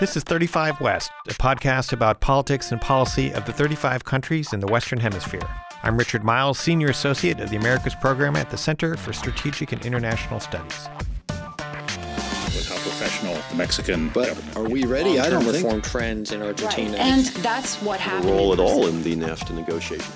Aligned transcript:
This 0.00 0.16
is 0.16 0.24
35 0.24 0.80
West, 0.80 1.12
a 1.28 1.34
podcast 1.34 1.92
about 1.92 2.20
politics 2.20 2.72
and 2.72 2.80
policy 2.80 3.32
of 3.32 3.44
the 3.44 3.52
35 3.52 4.02
countries 4.04 4.52
in 4.52 4.58
the 4.58 4.66
Western 4.66 4.98
Hemisphere. 4.98 5.48
I'm 5.84 5.96
Richard 5.96 6.24
Miles, 6.24 6.58
Senior 6.58 6.88
Associate 6.88 7.38
of 7.38 7.48
the 7.48 7.54
Americas 7.56 7.94
Program 7.94 8.34
at 8.34 8.50
the 8.50 8.56
Center 8.56 8.96
for 8.96 9.12
Strategic 9.12 9.70
and 9.70 9.86
International 9.86 10.40
Studies. 10.40 10.88
With 11.28 12.68
how 12.68 12.74
professional 12.74 13.40
the 13.50 13.54
Mexican 13.54 14.08
But 14.08 14.36
are 14.56 14.68
we 14.68 14.84
ready? 14.84 15.20
I 15.20 15.30
don't 15.30 15.44
think. 15.44 15.64
reform 15.64 15.80
trends 15.80 16.32
in 16.32 16.42
Argentina. 16.42 16.96
And 16.96 17.26
that's 17.26 17.80
what 17.80 18.00
happened. 18.00 18.32
role 18.32 18.52
at 18.52 18.58
all 18.58 18.88
in 18.88 19.00
the 19.04 19.14
NAFTA 19.14 19.54
negotiation. 19.54 20.12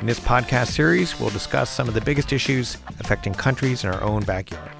In 0.00 0.06
this 0.06 0.20
podcast 0.20 0.68
series, 0.68 1.18
we'll 1.18 1.30
discuss 1.30 1.70
some 1.70 1.88
of 1.88 1.94
the 1.94 2.02
biggest 2.02 2.32
issues 2.32 2.76
affecting 3.00 3.34
countries 3.34 3.82
in 3.82 3.90
our 3.90 4.00
own 4.04 4.22
backyard. 4.22 4.75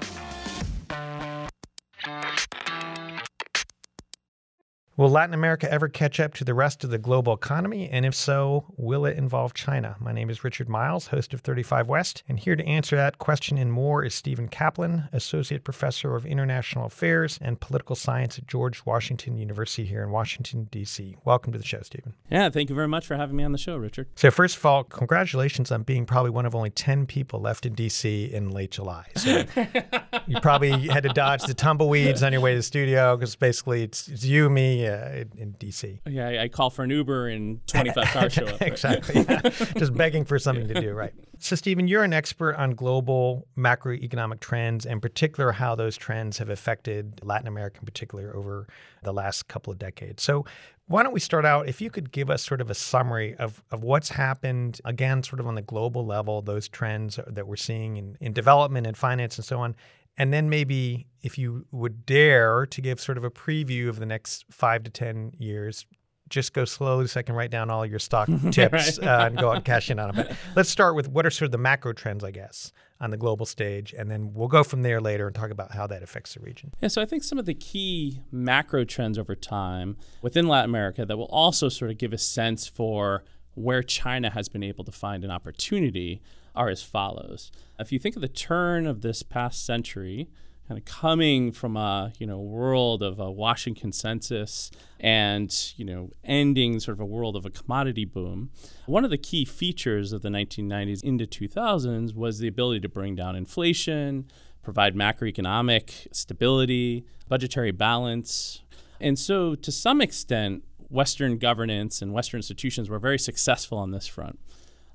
Will 4.97 5.11
Latin 5.11 5.35
America 5.35 5.71
ever 5.71 5.87
catch 5.87 6.19
up 6.19 6.33
to 6.33 6.43
the 6.43 6.55
rest 6.55 6.83
of 6.83 6.89
the 6.89 6.97
global 6.97 7.31
economy? 7.31 7.87
And 7.87 8.03
if 8.03 8.15
so, 8.15 8.65
will 8.77 9.05
it 9.05 9.15
involve 9.15 9.53
China? 9.53 9.95
My 9.99 10.11
name 10.11 10.31
is 10.31 10.43
Richard 10.43 10.67
Miles, 10.67 11.05
host 11.05 11.35
of 11.35 11.41
35 11.41 11.87
West, 11.87 12.23
and 12.27 12.39
here 12.39 12.55
to 12.55 12.65
answer 12.65 12.95
that 12.95 13.19
question 13.19 13.59
and 13.59 13.71
more 13.71 14.03
is 14.03 14.15
Stephen 14.15 14.47
Kaplan, 14.47 15.07
Associate 15.13 15.63
Professor 15.63 16.15
of 16.15 16.25
International 16.25 16.87
Affairs 16.87 17.37
and 17.43 17.59
Political 17.59 17.95
Science 17.95 18.39
at 18.39 18.47
George 18.47 18.87
Washington 18.87 19.37
University 19.37 19.85
here 19.85 20.01
in 20.01 20.09
Washington, 20.09 20.67
D.C. 20.71 21.15
Welcome 21.23 21.53
to 21.53 21.59
the 21.59 21.63
show, 21.63 21.81
Stephen. 21.83 22.15
Yeah, 22.31 22.49
thank 22.49 22.67
you 22.67 22.75
very 22.75 22.87
much 22.87 23.05
for 23.05 23.17
having 23.17 23.35
me 23.35 23.43
on 23.43 23.51
the 23.51 23.59
show, 23.59 23.77
Richard. 23.77 24.07
So, 24.15 24.31
first 24.31 24.57
of 24.57 24.65
all, 24.65 24.83
congratulations 24.83 25.71
on 25.71 25.83
being 25.83 26.07
probably 26.07 26.31
one 26.31 26.47
of 26.47 26.55
only 26.55 26.71
10 26.71 27.05
people 27.05 27.39
left 27.39 27.67
in 27.67 27.75
D.C. 27.75 28.33
in 28.33 28.49
late 28.49 28.71
July. 28.71 29.05
So, 29.15 29.43
you 30.25 30.39
probably 30.41 30.87
had 30.87 31.03
to 31.03 31.09
dodge 31.09 31.43
the 31.43 31.53
tumbleweeds 31.53 32.23
on 32.23 32.31
your 32.31 32.41
way 32.41 32.53
to 32.53 32.57
the 32.57 32.63
studio 32.63 33.15
because 33.15 33.35
basically 33.35 33.83
it's, 33.83 34.07
it's 34.07 34.25
you, 34.25 34.49
me 34.49 34.86
uh, 34.87 35.09
in, 35.11 35.31
in 35.37 35.51
D.C. 35.53 36.01
Yeah, 36.05 36.27
I, 36.27 36.43
I 36.43 36.47
call 36.47 36.69
for 36.69 36.83
an 36.83 36.89
Uber 36.89 37.27
and 37.27 37.65
25 37.67 38.05
cars 38.07 38.33
show 38.33 38.45
up. 38.45 38.61
right? 38.61 38.71
exactly. 38.71 39.25
yeah. 39.27 39.41
Just 39.77 39.93
begging 39.95 40.25
for 40.25 40.39
something 40.39 40.67
to 40.67 40.81
do, 40.81 40.93
right? 40.93 41.13
So, 41.39 41.55
Stephen, 41.55 41.87
you're 41.87 42.03
an 42.03 42.13
expert 42.13 42.55
on 42.55 42.71
global 42.71 43.47
macroeconomic 43.57 44.39
trends, 44.39 44.85
and 44.85 44.93
in 44.93 45.01
particular 45.01 45.51
how 45.51 45.75
those 45.75 45.95
trends 45.97 46.37
have 46.39 46.49
affected 46.49 47.19
Latin 47.23 47.47
America 47.47 47.79
in 47.79 47.85
particular 47.85 48.35
over 48.35 48.67
the 49.03 49.13
last 49.13 49.47
couple 49.47 49.71
of 49.71 49.77
decades. 49.79 50.23
So, 50.23 50.45
why 50.87 51.03
don't 51.03 51.11
we 51.11 51.19
start 51.19 51.45
out? 51.45 51.67
If 51.67 51.81
you 51.81 51.89
could 51.89 52.11
give 52.11 52.29
us 52.29 52.41
sort 52.41 52.61
of 52.61 52.71
a 52.71 52.73
summary 52.73 53.35
of, 53.35 53.61
of 53.71 53.83
what's 53.83 54.09
happened, 54.09 54.79
again, 54.85 55.21
sort 55.21 55.41
of 55.41 55.47
on 55.47 55.55
the 55.55 55.61
global 55.61 56.05
level, 56.05 56.41
those 56.41 56.69
trends 56.69 57.19
that 57.27 57.45
we're 57.45 57.57
seeing 57.57 57.97
in, 57.97 58.17
in 58.21 58.31
development 58.31 58.87
and 58.87 58.97
finance 58.97 59.37
and 59.37 59.43
so 59.43 59.59
on. 59.59 59.75
And 60.17 60.33
then 60.33 60.49
maybe 60.49 61.07
if 61.21 61.37
you 61.37 61.65
would 61.71 62.05
dare 62.05 62.65
to 62.65 62.81
give 62.81 62.99
sort 62.99 63.17
of 63.17 63.23
a 63.23 63.29
preview 63.29 63.89
of 63.89 63.99
the 63.99 64.05
next 64.05 64.45
five 64.49 64.83
to 64.83 64.91
10 64.91 65.33
years, 65.37 65.85
just 66.29 66.53
go 66.53 66.65
slowly 66.65 67.07
so 67.07 67.19
I 67.19 67.23
can 67.23 67.35
write 67.35 67.51
down 67.51 67.69
all 67.69 67.85
your 67.85 67.99
stock 67.99 68.29
tips 68.51 68.99
uh, 68.99 69.23
and 69.27 69.37
go 69.37 69.49
out 69.49 69.57
and 69.57 69.65
cash 69.65 69.89
in 69.89 69.99
on 69.99 70.13
them. 70.13 70.27
But 70.27 70.37
let's 70.55 70.69
start 70.69 70.95
with 70.95 71.07
what 71.07 71.25
are 71.25 71.29
sort 71.29 71.47
of 71.47 71.51
the 71.51 71.57
macro 71.57 71.93
trends, 71.93 72.23
I 72.23 72.31
guess, 72.31 72.71
on 72.99 73.11
the 73.11 73.17
global 73.17 73.45
stage. 73.45 73.93
And 73.97 74.09
then 74.09 74.33
we'll 74.33 74.47
go 74.47 74.63
from 74.63 74.81
there 74.81 74.99
later 74.99 75.27
and 75.27 75.35
talk 75.35 75.51
about 75.51 75.71
how 75.71 75.87
that 75.87 76.03
affects 76.03 76.33
the 76.33 76.41
region. 76.41 76.73
Yeah, 76.81 76.89
so 76.89 77.01
I 77.01 77.05
think 77.05 77.23
some 77.23 77.37
of 77.37 77.45
the 77.45 77.53
key 77.53 78.19
macro 78.31 78.83
trends 78.83 79.17
over 79.17 79.35
time 79.35 79.97
within 80.21 80.47
Latin 80.47 80.69
America 80.69 81.05
that 81.05 81.17
will 81.17 81.25
also 81.25 81.69
sort 81.69 81.91
of 81.91 81.97
give 81.97 82.13
a 82.13 82.17
sense 82.17 82.67
for 82.67 83.23
where 83.53 83.81
China 83.81 84.29
has 84.29 84.49
been 84.49 84.63
able 84.63 84.83
to 84.83 84.91
find 84.91 85.23
an 85.23 85.31
opportunity 85.31 86.21
are 86.57 86.69
as 86.69 86.81
follows. 86.81 87.51
If 87.79 87.91
you 87.91 87.99
think 87.99 88.15
of 88.15 88.21
the 88.21 88.27
turn 88.27 88.87
of 88.87 89.01
this 89.01 89.23
past 89.23 89.65
century, 89.65 90.27
kind 90.67 90.77
of 90.77 90.85
coming 90.85 91.51
from 91.51 91.77
a 91.77 92.11
you 92.19 92.27
know 92.27 92.39
world 92.39 93.01
of 93.01 93.19
a 93.19 93.31
Washington 93.31 93.79
consensus 93.79 94.69
and 94.99 95.73
you 95.77 95.85
know 95.85 96.09
ending 96.23 96.79
sort 96.79 96.97
of 96.97 96.99
a 96.99 97.05
world 97.05 97.35
of 97.35 97.45
a 97.45 97.49
commodity 97.49 98.05
boom, 98.05 98.49
one 98.85 99.05
of 99.05 99.09
the 99.09 99.17
key 99.17 99.45
features 99.45 100.11
of 100.11 100.21
the 100.21 100.29
1990s 100.29 101.03
into 101.03 101.25
2000s 101.25 102.13
was 102.13 102.39
the 102.39 102.47
ability 102.47 102.81
to 102.81 102.89
bring 102.89 103.15
down 103.15 103.35
inflation, 103.35 104.25
provide 104.61 104.95
macroeconomic 104.95 106.07
stability, 106.11 107.05
budgetary 107.29 107.71
balance, 107.71 108.63
and 108.99 109.17
so 109.17 109.55
to 109.55 109.71
some 109.71 110.01
extent, 110.01 110.63
Western 110.89 111.37
governance 111.37 112.01
and 112.01 112.13
Western 112.13 112.39
institutions 112.39 112.89
were 112.89 112.99
very 112.99 113.19
successful 113.19 113.77
on 113.77 113.91
this 113.91 114.07
front 114.07 114.39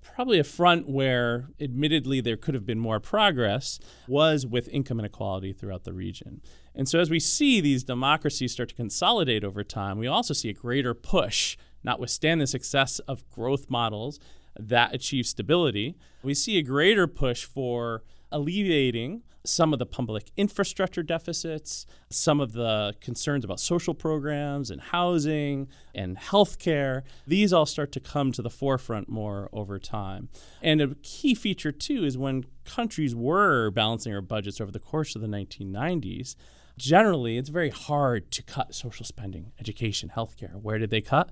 probably 0.02 0.38
a 0.38 0.44
front 0.44 0.88
where, 0.88 1.48
admittedly, 1.60 2.20
there 2.20 2.36
could 2.36 2.54
have 2.54 2.66
been 2.66 2.78
more 2.78 3.00
progress 3.00 3.78
was 4.06 4.46
with 4.46 4.68
income 4.68 4.98
inequality 4.98 5.52
throughout 5.52 5.84
the 5.84 5.92
region. 5.92 6.40
And 6.74 6.88
so, 6.88 7.00
as 7.00 7.10
we 7.10 7.20
see 7.20 7.60
these 7.60 7.84
democracies 7.84 8.52
start 8.52 8.70
to 8.70 8.74
consolidate 8.74 9.44
over 9.44 9.64
time, 9.64 9.98
we 9.98 10.06
also 10.06 10.34
see 10.34 10.48
a 10.48 10.54
greater 10.54 10.94
push, 10.94 11.56
notwithstanding 11.84 12.40
the 12.42 12.46
success 12.46 12.98
of 13.00 13.28
growth 13.30 13.70
models 13.70 14.18
that 14.58 14.94
achieve 14.94 15.26
stability, 15.26 15.96
we 16.22 16.34
see 16.34 16.58
a 16.58 16.62
greater 16.62 17.06
push 17.06 17.44
for 17.44 18.02
alleviating 18.30 19.22
some 19.44 19.72
of 19.72 19.78
the 19.78 19.86
public 19.86 20.30
infrastructure 20.36 21.02
deficits, 21.02 21.86
some 22.10 22.40
of 22.40 22.52
the 22.52 22.94
concerns 23.00 23.44
about 23.44 23.58
social 23.58 23.94
programs 23.94 24.70
and 24.70 24.80
housing 24.80 25.68
and 25.94 26.16
healthcare. 26.16 27.02
These 27.26 27.52
all 27.52 27.66
start 27.66 27.92
to 27.92 28.00
come 28.00 28.32
to 28.32 28.42
the 28.42 28.50
forefront 28.50 29.08
more 29.08 29.48
over 29.52 29.78
time. 29.78 30.28
And 30.62 30.80
a 30.80 30.94
key 31.02 31.34
feature, 31.34 31.72
too, 31.72 32.04
is 32.04 32.16
when 32.16 32.44
countries 32.64 33.14
were 33.14 33.70
balancing 33.70 34.12
their 34.12 34.22
budgets 34.22 34.60
over 34.60 34.70
the 34.70 34.78
course 34.78 35.16
of 35.16 35.22
the 35.22 35.28
1990s, 35.28 36.36
generally 36.78 37.36
it's 37.36 37.48
very 37.48 37.70
hard 37.70 38.30
to 38.32 38.42
cut 38.42 38.74
social 38.74 39.04
spending, 39.04 39.52
education, 39.58 40.12
healthcare. 40.14 40.54
Where 40.54 40.78
did 40.78 40.90
they 40.90 41.00
cut? 41.00 41.30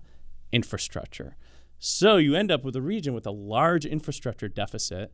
Infrastructure. 0.53 1.37
So 1.79 2.17
you 2.17 2.35
end 2.35 2.51
up 2.51 2.65
with 2.65 2.77
a 2.77 2.83
region 2.83 3.15
with 3.15 3.27
a 3.27 3.31
large 3.31 3.87
infrastructure 3.87 4.49
deficit 4.49 5.13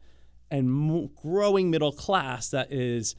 and 0.51 1.11
growing 1.15 1.71
middle 1.71 1.93
class 1.93 2.51
that 2.51 2.73
is 2.73 3.15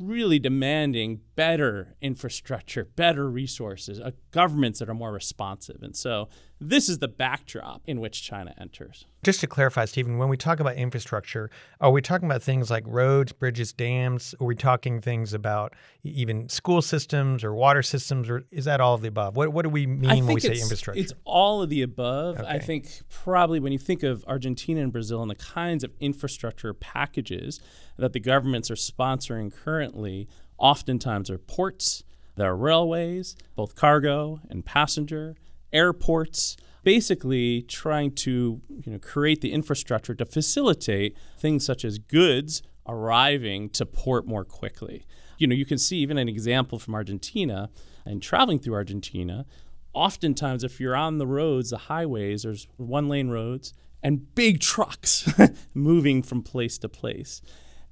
really 0.00 0.38
demanding 0.38 1.20
better 1.34 1.96
infrastructure, 2.00 2.84
better 2.84 3.28
resources, 3.30 3.98
uh, 4.00 4.10
governments 4.30 4.78
that 4.78 4.88
are 4.88 4.94
more 4.94 5.12
responsive. 5.12 5.82
And 5.82 5.96
so 5.96 6.28
this 6.60 6.88
is 6.88 6.98
the 6.98 7.08
backdrop 7.08 7.82
in 7.86 8.00
which 8.00 8.22
China 8.22 8.54
enters. 8.58 9.06
Just 9.22 9.40
to 9.40 9.46
clarify, 9.46 9.84
Stephen, 9.84 10.18
when 10.18 10.28
we 10.28 10.36
talk 10.36 10.60
about 10.60 10.76
infrastructure, 10.76 11.50
are 11.80 11.90
we 11.90 12.02
talking 12.02 12.28
about 12.28 12.42
things 12.42 12.70
like 12.70 12.84
roads, 12.86 13.32
bridges, 13.32 13.72
dams? 13.72 14.34
Are 14.40 14.46
we 14.46 14.54
talking 14.54 15.00
things 15.00 15.32
about 15.34 15.74
even 16.02 16.48
school 16.48 16.82
systems 16.82 17.44
or 17.44 17.54
water 17.54 17.82
systems, 17.82 18.28
or 18.28 18.44
is 18.50 18.64
that 18.64 18.80
all 18.80 18.94
of 18.94 19.02
the 19.02 19.08
above? 19.08 19.36
What, 19.36 19.52
what 19.52 19.62
do 19.62 19.68
we 19.68 19.86
mean 19.86 20.26
when 20.26 20.34
we 20.34 20.40
say 20.40 20.60
infrastructure? 20.60 21.00
It's 21.00 21.12
all 21.24 21.62
of 21.62 21.70
the 21.70 21.82
above. 21.82 22.40
I 22.40 22.58
think 22.58 23.02
probably 23.08 23.60
when 23.60 23.72
you 23.72 23.78
think 23.78 24.02
of 24.02 24.24
Argentina 24.26 24.80
and 24.80 24.92
Brazil 24.92 25.22
and 25.22 25.30
the 25.30 25.36
kinds 25.36 25.84
of 25.84 25.92
infrastructure 26.00 26.74
packages 26.74 27.60
that 27.96 28.12
the 28.12 28.20
governments 28.20 28.70
are 28.70 28.76
sponsoring 28.76 29.52
currently, 29.54 30.28
oftentimes 30.58 31.30
are 31.30 31.38
ports, 31.38 32.02
there 32.36 32.50
are 32.50 32.56
railways, 32.56 33.36
both 33.56 33.74
cargo 33.74 34.40
and 34.48 34.64
passenger, 34.64 35.36
airports, 35.72 36.56
basically 36.82 37.62
trying 37.62 38.12
to 38.12 38.60
you 38.84 38.92
know, 38.92 38.98
create 38.98 39.40
the 39.40 39.52
infrastructure 39.52 40.14
to 40.14 40.24
facilitate 40.24 41.16
things 41.38 41.64
such 41.64 41.84
as 41.84 41.98
goods 41.98 42.62
arriving 42.86 43.68
to 43.70 43.84
port 43.84 44.26
more 44.26 44.44
quickly. 44.44 45.04
You 45.36 45.46
know, 45.46 45.54
you 45.54 45.66
can 45.66 45.78
see 45.78 45.98
even 45.98 46.18
an 46.18 46.28
example 46.28 46.78
from 46.78 46.94
Argentina 46.94 47.70
and 48.04 48.22
traveling 48.22 48.58
through 48.58 48.74
Argentina, 48.74 49.44
oftentimes 49.92 50.64
if 50.64 50.80
you're 50.80 50.96
on 50.96 51.18
the 51.18 51.26
roads, 51.26 51.70
the 51.70 51.78
highways, 51.78 52.42
there's 52.42 52.66
one 52.76 53.08
lane 53.08 53.28
roads 53.28 53.74
and 54.02 54.34
big 54.34 54.60
trucks 54.60 55.28
moving 55.74 56.22
from 56.22 56.42
place 56.42 56.78
to 56.78 56.88
place. 56.88 57.42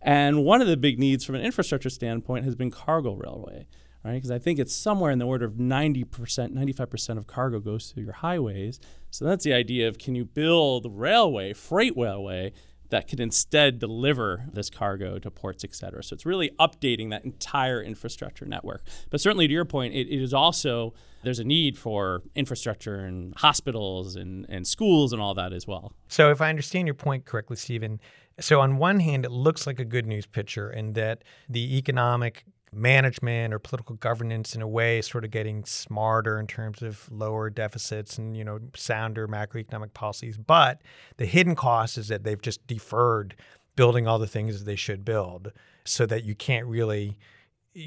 And 0.00 0.44
one 0.44 0.60
of 0.60 0.68
the 0.68 0.76
big 0.76 0.98
needs 0.98 1.24
from 1.24 1.34
an 1.34 1.42
infrastructure 1.42 1.90
standpoint 1.90 2.44
has 2.44 2.54
been 2.54 2.70
cargo 2.70 3.14
railway, 3.14 3.66
right? 4.06 4.14
Because 4.14 4.30
I 4.30 4.38
think 4.38 4.58
it's 4.58 4.74
somewhere 4.74 5.10
in 5.10 5.18
the 5.18 5.26
order 5.26 5.44
of 5.44 5.54
90%, 5.54 6.06
95% 6.06 7.18
of 7.18 7.26
cargo 7.26 7.58
goes 7.58 7.90
through 7.90 8.04
your 8.04 8.12
highways. 8.12 8.78
So 9.10 9.24
that's 9.24 9.44
the 9.44 9.52
idea 9.52 9.88
of 9.88 9.98
can 9.98 10.14
you 10.14 10.24
build 10.24 10.86
railway, 10.88 11.52
freight 11.52 11.96
railway, 11.96 12.52
that 12.90 13.08
could 13.08 13.18
instead 13.18 13.80
deliver 13.80 14.44
this 14.52 14.70
cargo 14.70 15.18
to 15.18 15.28
ports, 15.28 15.64
et 15.64 15.74
cetera. 15.74 16.04
So 16.04 16.14
it's 16.14 16.24
really 16.24 16.50
updating 16.60 17.10
that 17.10 17.24
entire 17.24 17.82
infrastructure 17.82 18.46
network. 18.46 18.82
But 19.10 19.20
certainly 19.20 19.48
to 19.48 19.52
your 19.52 19.64
point, 19.64 19.92
it, 19.94 20.06
it 20.08 20.22
is 20.22 20.32
also, 20.32 20.94
there's 21.24 21.40
a 21.40 21.44
need 21.44 21.76
for 21.76 22.22
infrastructure 22.36 23.00
and 23.00 23.34
hospitals 23.36 24.14
and, 24.14 24.46
and 24.48 24.64
schools 24.66 25.12
and 25.12 25.20
all 25.20 25.34
that 25.34 25.52
as 25.52 25.66
well. 25.66 25.94
So, 26.06 26.30
if 26.30 26.40
I 26.40 26.48
understand 26.48 26.86
your 26.86 26.94
point 26.94 27.24
correctly, 27.24 27.56
Stephen, 27.56 28.00
so 28.38 28.60
on 28.60 28.76
one 28.76 29.00
hand, 29.00 29.24
it 29.24 29.32
looks 29.32 29.66
like 29.66 29.80
a 29.80 29.84
good 29.84 30.06
news 30.06 30.26
picture 30.26 30.70
in 30.70 30.92
that 30.92 31.24
the 31.48 31.76
economic 31.76 32.44
management 32.76 33.54
or 33.54 33.58
political 33.58 33.96
governance 33.96 34.54
in 34.54 34.62
a 34.62 34.68
way 34.68 35.00
sort 35.02 35.24
of 35.24 35.30
getting 35.30 35.64
smarter 35.64 36.38
in 36.38 36.46
terms 36.46 36.82
of 36.82 37.10
lower 37.10 37.50
deficits 37.50 38.18
and 38.18 38.36
you 38.36 38.44
know 38.44 38.58
sounder 38.74 39.26
macroeconomic 39.26 39.92
policies 39.94 40.36
but 40.36 40.82
the 41.16 41.26
hidden 41.26 41.54
cost 41.54 41.98
is 41.98 42.08
that 42.08 42.24
they've 42.24 42.42
just 42.42 42.66
deferred 42.66 43.34
building 43.76 44.06
all 44.06 44.18
the 44.18 44.26
things 44.26 44.58
that 44.58 44.64
they 44.64 44.76
should 44.76 45.04
build 45.04 45.52
so 45.84 46.06
that 46.06 46.24
you 46.24 46.34
can't 46.34 46.66
really 46.66 47.18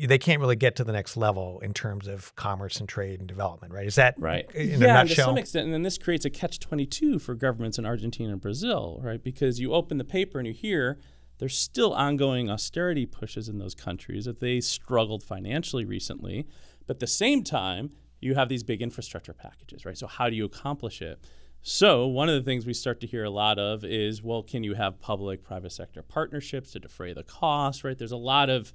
they 0.05 0.19
can't 0.19 0.39
really 0.39 0.55
get 0.55 0.75
to 0.75 0.83
the 0.83 0.91
next 0.91 1.17
level 1.17 1.59
in 1.61 1.73
terms 1.73 2.07
of 2.07 2.35
commerce 2.35 2.79
and 2.79 2.87
trade 2.87 3.19
and 3.19 3.27
development, 3.27 3.73
right? 3.73 3.87
Is 3.87 3.95
that 3.95 4.13
right? 4.19 4.45
In 4.53 4.79
yeah, 4.81 5.01
a 5.01 5.05
to 5.05 5.15
some 5.15 5.37
extent, 5.37 5.65
and 5.65 5.73
then 5.73 5.81
this 5.81 5.97
creates 5.97 6.25
a 6.25 6.29
catch 6.29 6.59
twenty 6.59 6.85
two 6.85 7.17
for 7.17 7.33
governments 7.33 7.79
in 7.79 7.87
Argentina 7.87 8.31
and 8.31 8.41
Brazil, 8.41 8.99
right? 9.03 9.21
Because 9.21 9.59
you 9.59 9.73
open 9.73 9.97
the 9.97 10.03
paper 10.03 10.37
and 10.37 10.47
you 10.47 10.53
hear 10.53 10.99
there's 11.39 11.57
still 11.57 11.93
ongoing 11.93 12.49
austerity 12.49 13.05
pushes 13.05 13.49
in 13.49 13.57
those 13.57 13.73
countries 13.73 14.25
that 14.25 14.39
they 14.39 14.61
struggled 14.61 15.23
financially 15.23 15.85
recently, 15.85 16.45
but 16.85 16.97
at 16.97 16.99
the 16.99 17.07
same 17.07 17.43
time 17.43 17.91
you 18.21 18.35
have 18.35 18.49
these 18.49 18.63
big 18.63 18.81
infrastructure 18.81 19.33
packages, 19.33 19.85
right? 19.85 19.97
So 19.97 20.05
how 20.05 20.29
do 20.29 20.35
you 20.35 20.45
accomplish 20.45 21.01
it? 21.01 21.19
So, 21.61 22.07
one 22.07 22.29
of 22.29 22.35
the 22.35 22.49
things 22.49 22.65
we 22.65 22.73
start 22.73 23.01
to 23.01 23.07
hear 23.07 23.25
a 23.25 23.29
lot 23.29 23.59
of 23.59 23.83
is 23.83 24.23
well, 24.23 24.43
can 24.43 24.63
you 24.63 24.75
have 24.75 25.01
public 25.01 25.43
private 25.43 25.73
sector 25.73 26.01
partnerships 26.01 26.71
to 26.71 26.79
defray 26.79 27.11
the 27.11 27.23
cost, 27.23 27.83
right? 27.83 27.97
There's 27.97 28.13
a 28.13 28.17
lot 28.17 28.49
of 28.49 28.71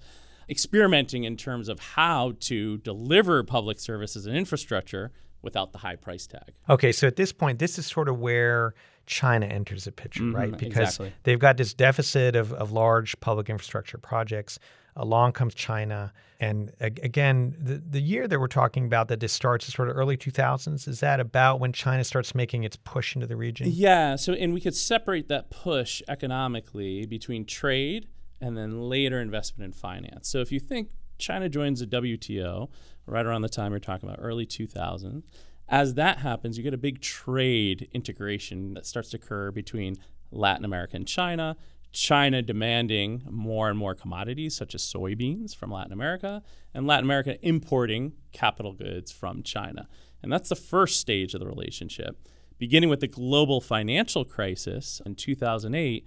experimenting 0.51 1.25
in 1.25 1.39
terms 1.39 1.71
of 1.71 1.81
how 1.81 2.35
to 2.41 2.77
deliver 2.79 3.43
public 3.43 3.81
services 3.81 4.27
and 4.27 4.37
infrastructure 4.37 5.13
without 5.41 5.73
the 5.73 5.79
high 5.79 5.97
price 5.97 6.27
tag. 6.27 6.53
Okay, 6.69 6.93
so 6.93 7.07
at 7.07 7.17
this 7.17 7.33
point, 7.33 7.59
this 7.59 7.79
is 7.79 7.87
sort 7.87 8.09
of 8.09 8.19
where 8.19 8.75
China 9.07 9.47
enters 9.47 9.85
the 9.85 9.93
picture, 9.93 10.23
mm-hmm, 10.23 10.37
right? 10.37 10.57
Because 10.57 10.89
exactly. 10.89 11.13
they've 11.25 11.39
got 11.39 11.57
this 11.57 11.75
deficit 11.75 12.37
of, 12.37 12.53
of 12.53 12.73
large 12.73 13.19
public 13.21 13.51
infrastructure 13.51 13.99
projects. 13.99 14.59
Along 14.97 15.33
comes 15.33 15.55
China. 15.55 16.13
And 16.39 16.73
again, 16.81 17.57
the, 17.59 17.79
the 17.79 18.01
year 18.01 18.29
that 18.29 18.39
we're 18.39 18.47
talking 18.47 18.85
about 18.87 19.09
that 19.09 19.19
this 19.19 19.33
starts 19.33 19.67
is 19.67 19.75
sort 19.75 19.89
of 19.89 19.97
early 19.97 20.17
2000s. 20.17 20.87
Is 20.87 21.01
that 21.01 21.19
about 21.19 21.59
when 21.59 21.73
China 21.73 22.05
starts 22.05 22.35
making 22.35 22.65
its 22.65 22.77
push 22.77 23.15
into 23.15 23.27
the 23.27 23.37
region? 23.37 23.69
Yeah. 23.71 24.15
So, 24.17 24.35
and 24.35 24.55
we 24.55 24.61
could 24.61 24.77
separate 24.77 25.29
that 25.29 25.51
push 25.51 26.01
economically 26.09 27.07
between 27.07 27.45
trade 27.45 28.07
and 28.41 28.57
then 28.57 28.89
later 28.89 29.21
investment 29.21 29.67
in 29.67 29.73
finance. 29.73 30.29
So, 30.29 30.39
if 30.39 30.53
you 30.53 30.61
think 30.61 30.91
China 31.19 31.49
joins 31.49 31.81
the 31.81 31.87
WTO 31.87 32.69
right 33.07 33.27
around 33.27 33.43
the 33.43 33.49
time 33.49 33.73
you're 33.73 33.81
talking 33.81 34.09
about, 34.09 34.21
early 34.23 34.47
2000s, 34.47 35.23
as 35.69 35.95
that 35.95 36.19
happens, 36.19 36.57
you 36.57 36.63
get 36.63 36.75
a 36.75 36.79
big 36.79 37.01
trade 37.01 37.89
integration 37.93 38.75
that 38.75 38.87
starts 38.87 39.11
to 39.11 39.17
occur 39.17 39.51
between 39.51 39.97
Latin 40.31 40.65
America 40.65 40.97
and 40.97 41.07
China 41.07 41.57
China 41.95 42.43
demanding 42.43 43.23
more 43.31 43.71
and 43.71 43.79
more 43.79 43.95
commodities, 43.95 44.55
such 44.55 44.75
as 44.75 44.83
soybeans 44.83 45.55
from 45.55 45.71
Latin 45.71 45.93
America, 45.93 46.43
and 46.75 46.87
Latin 46.87 47.05
America 47.05 47.39
importing 47.41 48.13
capital 48.33 48.73
goods 48.73 49.13
from 49.13 49.45
China. 49.45 49.89
And 50.21 50.33
that's 50.33 50.49
the 50.49 50.57
first 50.57 51.01
stage 51.01 51.35
of 51.35 51.41
the 51.41 51.47
relationship. 51.47 52.29
Beginning 52.59 52.91
with 52.91 53.01
the 53.01 53.07
global 53.07 53.61
financial 53.61 54.25
crisis 54.25 55.01
in 55.07 55.15
2008, 55.15 56.07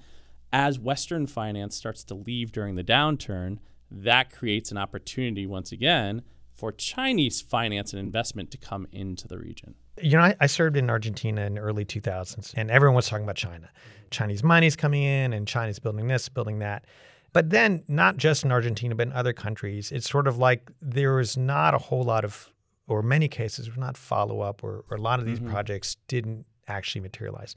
as 0.52 0.78
Western 0.78 1.26
finance 1.26 1.76
starts 1.76 2.04
to 2.06 2.16
leave 2.16 2.52
during 2.52 2.76
the 2.76 2.84
downturn, 2.84 3.58
that 3.90 4.32
creates 4.32 4.72
an 4.72 4.78
opportunity 4.78 5.48
once 5.48 5.72
again 5.72 6.22
for 6.58 6.72
Chinese 6.72 7.40
finance 7.40 7.94
and 7.94 8.00
investment 8.00 8.50
to 8.52 8.58
come 8.58 8.88
into 8.92 9.28
the 9.28 9.38
region. 9.38 9.76
You 10.02 10.18
know, 10.18 10.24
I, 10.24 10.36
I, 10.42 10.48
served 10.48 10.76
in 10.76 10.90
Argentina 10.90 11.46
in 11.46 11.54
the 11.54 11.62
early 11.62 11.86
2000s, 11.86 12.54
and 12.58 12.72
everyone 12.72 12.96
was 12.96 13.08
talking 13.08 13.24
about 13.24 13.36
China. 13.36 13.70
Chinese 14.10 14.44
money's 14.44 14.76
coming 14.76 15.04
in, 15.04 15.34
and 15.34 15.48
China's 15.48 15.78
building 15.80 16.08
this, 16.08 16.28
building 16.30 16.60
that. 16.60 16.86
But 17.32 17.52
then, 17.52 17.84
not 17.88 18.18
just 18.18 18.44
in 18.44 18.52
Argentina, 18.52 18.96
but 18.96 19.08
in 19.08 19.14
other 19.14 19.34
countries, 19.34 19.92
it's 19.92 20.10
sort 20.10 20.28
of 20.28 20.40
like 20.40 20.72
there 20.82 21.16
was 21.16 21.38
not 21.38 21.76
a 21.76 21.78
whole 21.78 22.04
lot 22.04 22.26
of, 22.26 22.52
or 22.88 23.04
many 23.04 23.28
cases, 23.28 23.70
were 23.70 23.80
not 23.80 23.96
follow 23.96 24.42
up, 24.42 24.64
or, 24.64 24.84
or, 24.90 24.98
a 24.98 25.02
lot 25.02 25.20
of 25.20 25.26
these 25.26 25.40
mm-hmm. 25.40 25.52
projects 25.52 25.98
didn't 26.08 26.46
actually 26.68 27.02
materialize 27.02 27.56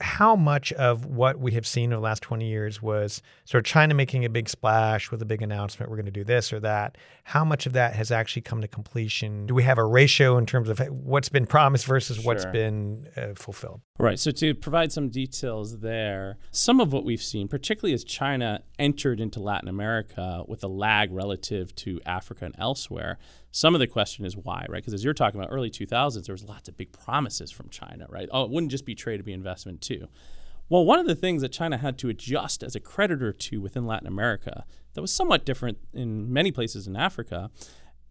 how 0.00 0.36
much 0.36 0.72
of 0.74 1.06
what 1.06 1.40
we 1.40 1.52
have 1.52 1.66
seen 1.66 1.92
over 1.92 2.00
the 2.00 2.04
last 2.04 2.22
20 2.22 2.46
years 2.46 2.80
was 2.80 3.20
sort 3.44 3.60
of 3.60 3.66
China 3.66 3.94
making 3.94 4.24
a 4.24 4.28
big 4.28 4.48
splash 4.48 5.10
with 5.10 5.20
a 5.22 5.24
big 5.24 5.42
announcement, 5.42 5.90
we're 5.90 5.96
going 5.96 6.06
to 6.06 6.12
do 6.12 6.22
this 6.22 6.52
or 6.52 6.60
that? 6.60 6.96
How 7.24 7.44
much 7.44 7.66
of 7.66 7.72
that 7.72 7.94
has 7.94 8.12
actually 8.12 8.42
come 8.42 8.60
to 8.60 8.68
completion? 8.68 9.46
Do 9.46 9.54
we 9.54 9.64
have 9.64 9.76
a 9.76 9.84
ratio 9.84 10.38
in 10.38 10.46
terms 10.46 10.68
of 10.68 10.78
what's 10.88 11.28
been 11.28 11.46
promised 11.46 11.86
versus 11.86 12.18
sure. 12.18 12.26
what's 12.26 12.44
been 12.46 13.08
uh, 13.16 13.34
fulfilled? 13.34 13.80
Right. 13.98 14.18
So, 14.18 14.30
to 14.30 14.54
provide 14.54 14.92
some 14.92 15.08
details 15.08 15.80
there, 15.80 16.38
some 16.52 16.78
of 16.78 16.92
what 16.92 17.04
we've 17.04 17.22
seen, 17.22 17.48
particularly 17.48 17.94
as 17.94 18.04
China 18.04 18.62
entered 18.78 19.20
into 19.20 19.40
Latin 19.40 19.68
America 19.68 20.44
with 20.46 20.62
a 20.62 20.68
lag 20.68 21.12
relative 21.12 21.74
to 21.76 22.00
Africa 22.06 22.44
and 22.44 22.54
elsewhere, 22.58 23.18
some 23.50 23.74
of 23.74 23.78
the 23.78 23.86
question 23.86 24.24
is 24.24 24.36
why, 24.36 24.66
right? 24.68 24.82
Because 24.82 24.94
as 24.94 25.02
you're 25.02 25.14
talking 25.14 25.40
about 25.40 25.52
early 25.52 25.70
2000s, 25.70 26.26
there 26.26 26.34
was 26.34 26.44
lots 26.44 26.68
of 26.68 26.76
big 26.76 26.92
promises 26.92 27.50
from 27.50 27.68
China, 27.70 28.06
right? 28.08 28.28
Oh, 28.30 28.44
it 28.44 28.50
wouldn't 28.50 28.70
just 28.70 28.84
be 28.84 28.94
trade, 28.94 29.14
it'd 29.14 29.26
be 29.26 29.32
investment 29.32 29.80
too. 29.80 30.08
Well, 30.68 30.84
one 30.84 30.98
of 30.98 31.06
the 31.06 31.14
things 31.14 31.40
that 31.40 31.50
China 31.50 31.78
had 31.78 31.96
to 31.98 32.10
adjust 32.10 32.62
as 32.62 32.74
a 32.76 32.80
creditor 32.80 33.32
to 33.32 33.60
within 33.60 33.86
Latin 33.86 34.06
America 34.06 34.64
that 34.92 35.00
was 35.00 35.12
somewhat 35.12 35.46
different 35.46 35.78
in 35.94 36.30
many 36.30 36.52
places 36.52 36.86
in 36.86 36.94
Africa 36.94 37.50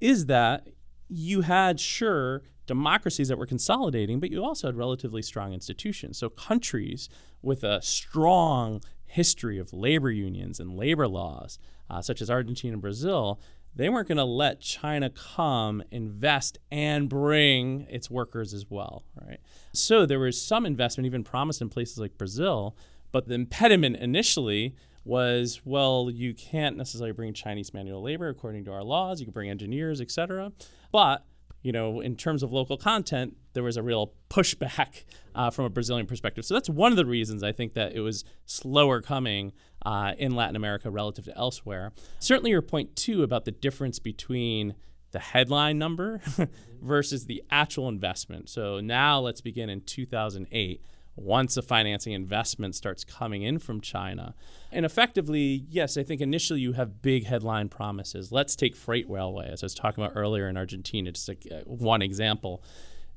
is 0.01 0.25
that 0.25 0.68
you 1.07 1.42
had, 1.42 1.80
sure, 1.80 2.42
democracies 2.66 3.28
that 3.28 3.38
were 3.38 3.45
consolidating, 3.45 4.19
but 4.19 4.31
you 4.31 4.44
also 4.44 4.68
had 4.68 4.75
relatively 4.75 5.22
strong 5.22 5.54
institutions. 5.54 6.18
So 6.18 6.30
countries 6.30 7.10
with 7.42 7.63
a 7.63 7.81
strong 7.81 8.81
history 9.06 9.57
of 9.57 9.72
labor 9.72 10.12
unions 10.12 10.60
and 10.60 10.75
labor 10.75 11.07
laws, 11.07 11.60
uh, 11.89 12.01
such 12.01 12.22
as 12.22 12.30
Argentina 12.30 12.74
and 12.74 12.81
Brazil, 12.81 13.39
they 13.77 13.89
weren't 13.89 14.07
going 14.07 14.18
to 14.18 14.24
let 14.24 14.59
China 14.59 15.09
come, 15.09 15.83
invest, 15.91 16.57
and 16.71 17.07
bring 17.07 17.85
its 17.89 18.09
workers 18.09 18.53
as 18.53 18.65
well, 18.69 19.03
right? 19.21 19.39
So 19.74 20.06
there 20.06 20.19
was 20.19 20.41
some 20.41 20.65
investment 20.65 21.06
even 21.06 21.24
promised 21.24 21.62
in 21.62 21.69
places 21.69 22.00
like 22.00 22.18
Brazil, 22.18 22.75
but 23.12 23.27
the 23.27 23.35
impediment 23.35 23.97
initially 23.97 24.75
was, 25.06 25.62
well, 25.63 26.09
you 26.12 26.33
can't 26.33 26.75
necessarily 26.75 27.13
bring 27.13 27.33
Chinese 27.33 27.74
manual 27.74 28.01
labor 28.01 28.27
according 28.29 28.65
to 28.65 28.74
our 28.74 28.83
laws. 28.83 29.19
You 29.19 29.25
can 29.25 29.33
bring 29.33 29.50
engineers, 29.50 30.01
etc. 30.01 30.51
But 30.91 31.24
you 31.63 31.71
know, 31.71 32.01
in 32.01 32.15
terms 32.15 32.44
of 32.44 32.53
local 32.53 32.77
content, 32.77 33.35
there 33.57 33.63
was 33.63 33.75
a 33.75 33.81
real 33.81 34.13
pushback 34.30 35.04
uh, 35.33 35.50
from 35.50 35.65
a 35.65 35.69
Brazilian 35.69 36.06
perspective. 36.06 36.45
So 36.45 36.54
that's 36.54 36.69
one 36.69 36.92
of 36.92 36.95
the 36.95 37.07
reasons 37.07 37.42
I 37.42 37.51
think 37.51 37.74
that 37.74 37.94
it 37.94 38.01
was 38.01 38.24
slower 38.45 39.01
coming 39.01 39.51
uh, 39.83 40.13
in 40.19 40.36
Latin 40.36 40.56
America 40.56 40.92
relative 40.92 41.25
to 41.25 41.36
elsewhere. 41.36 41.92
Certainly, 42.19 42.51
your 42.51 42.62
point 42.62 42.95
too 42.95 43.24
about 43.24 43.45
the 43.45 43.51
difference 43.51 43.98
between 43.98 44.75
the 45.12 45.18
headline 45.19 45.80
number 45.80 46.21
versus 46.81 47.25
the 47.25 47.44
actual 47.50 47.89
investment. 47.89 48.48
So 48.48 48.80
now 48.80 49.19
let's 49.19 49.42
begin 49.42 49.69
in 49.71 49.81
2008 49.81 50.83
once 51.15 51.56
the 51.56 51.63
financing 51.63 52.13
investment 52.13 52.75
starts 52.75 53.03
coming 53.03 53.42
in 53.42 53.57
from 53.57 53.81
China. 53.81 54.36
And 54.71 54.86
effectively, 54.86 55.65
yes, 55.68 55.98
I 55.98 56.03
think 56.03 56.21
initially 56.21 56.60
you 56.60 56.74
have 56.74 57.01
big 57.01 57.25
headline 57.25 57.69
promises. 57.69 58.31
Let's 58.31 58.56
take 58.56 58.75
freight 58.75 59.10
railway, 59.10 59.50
as 59.51 59.63
I 59.63 59.65
was 59.65 59.74
talking 59.74 60.03
about 60.03 60.15
earlier 60.15 60.48
in 60.48 60.57
Argentina, 60.57 61.12
just 61.12 61.27
like 61.27 61.48
uh, 61.51 61.62
one 61.65 62.03
example. 62.03 62.62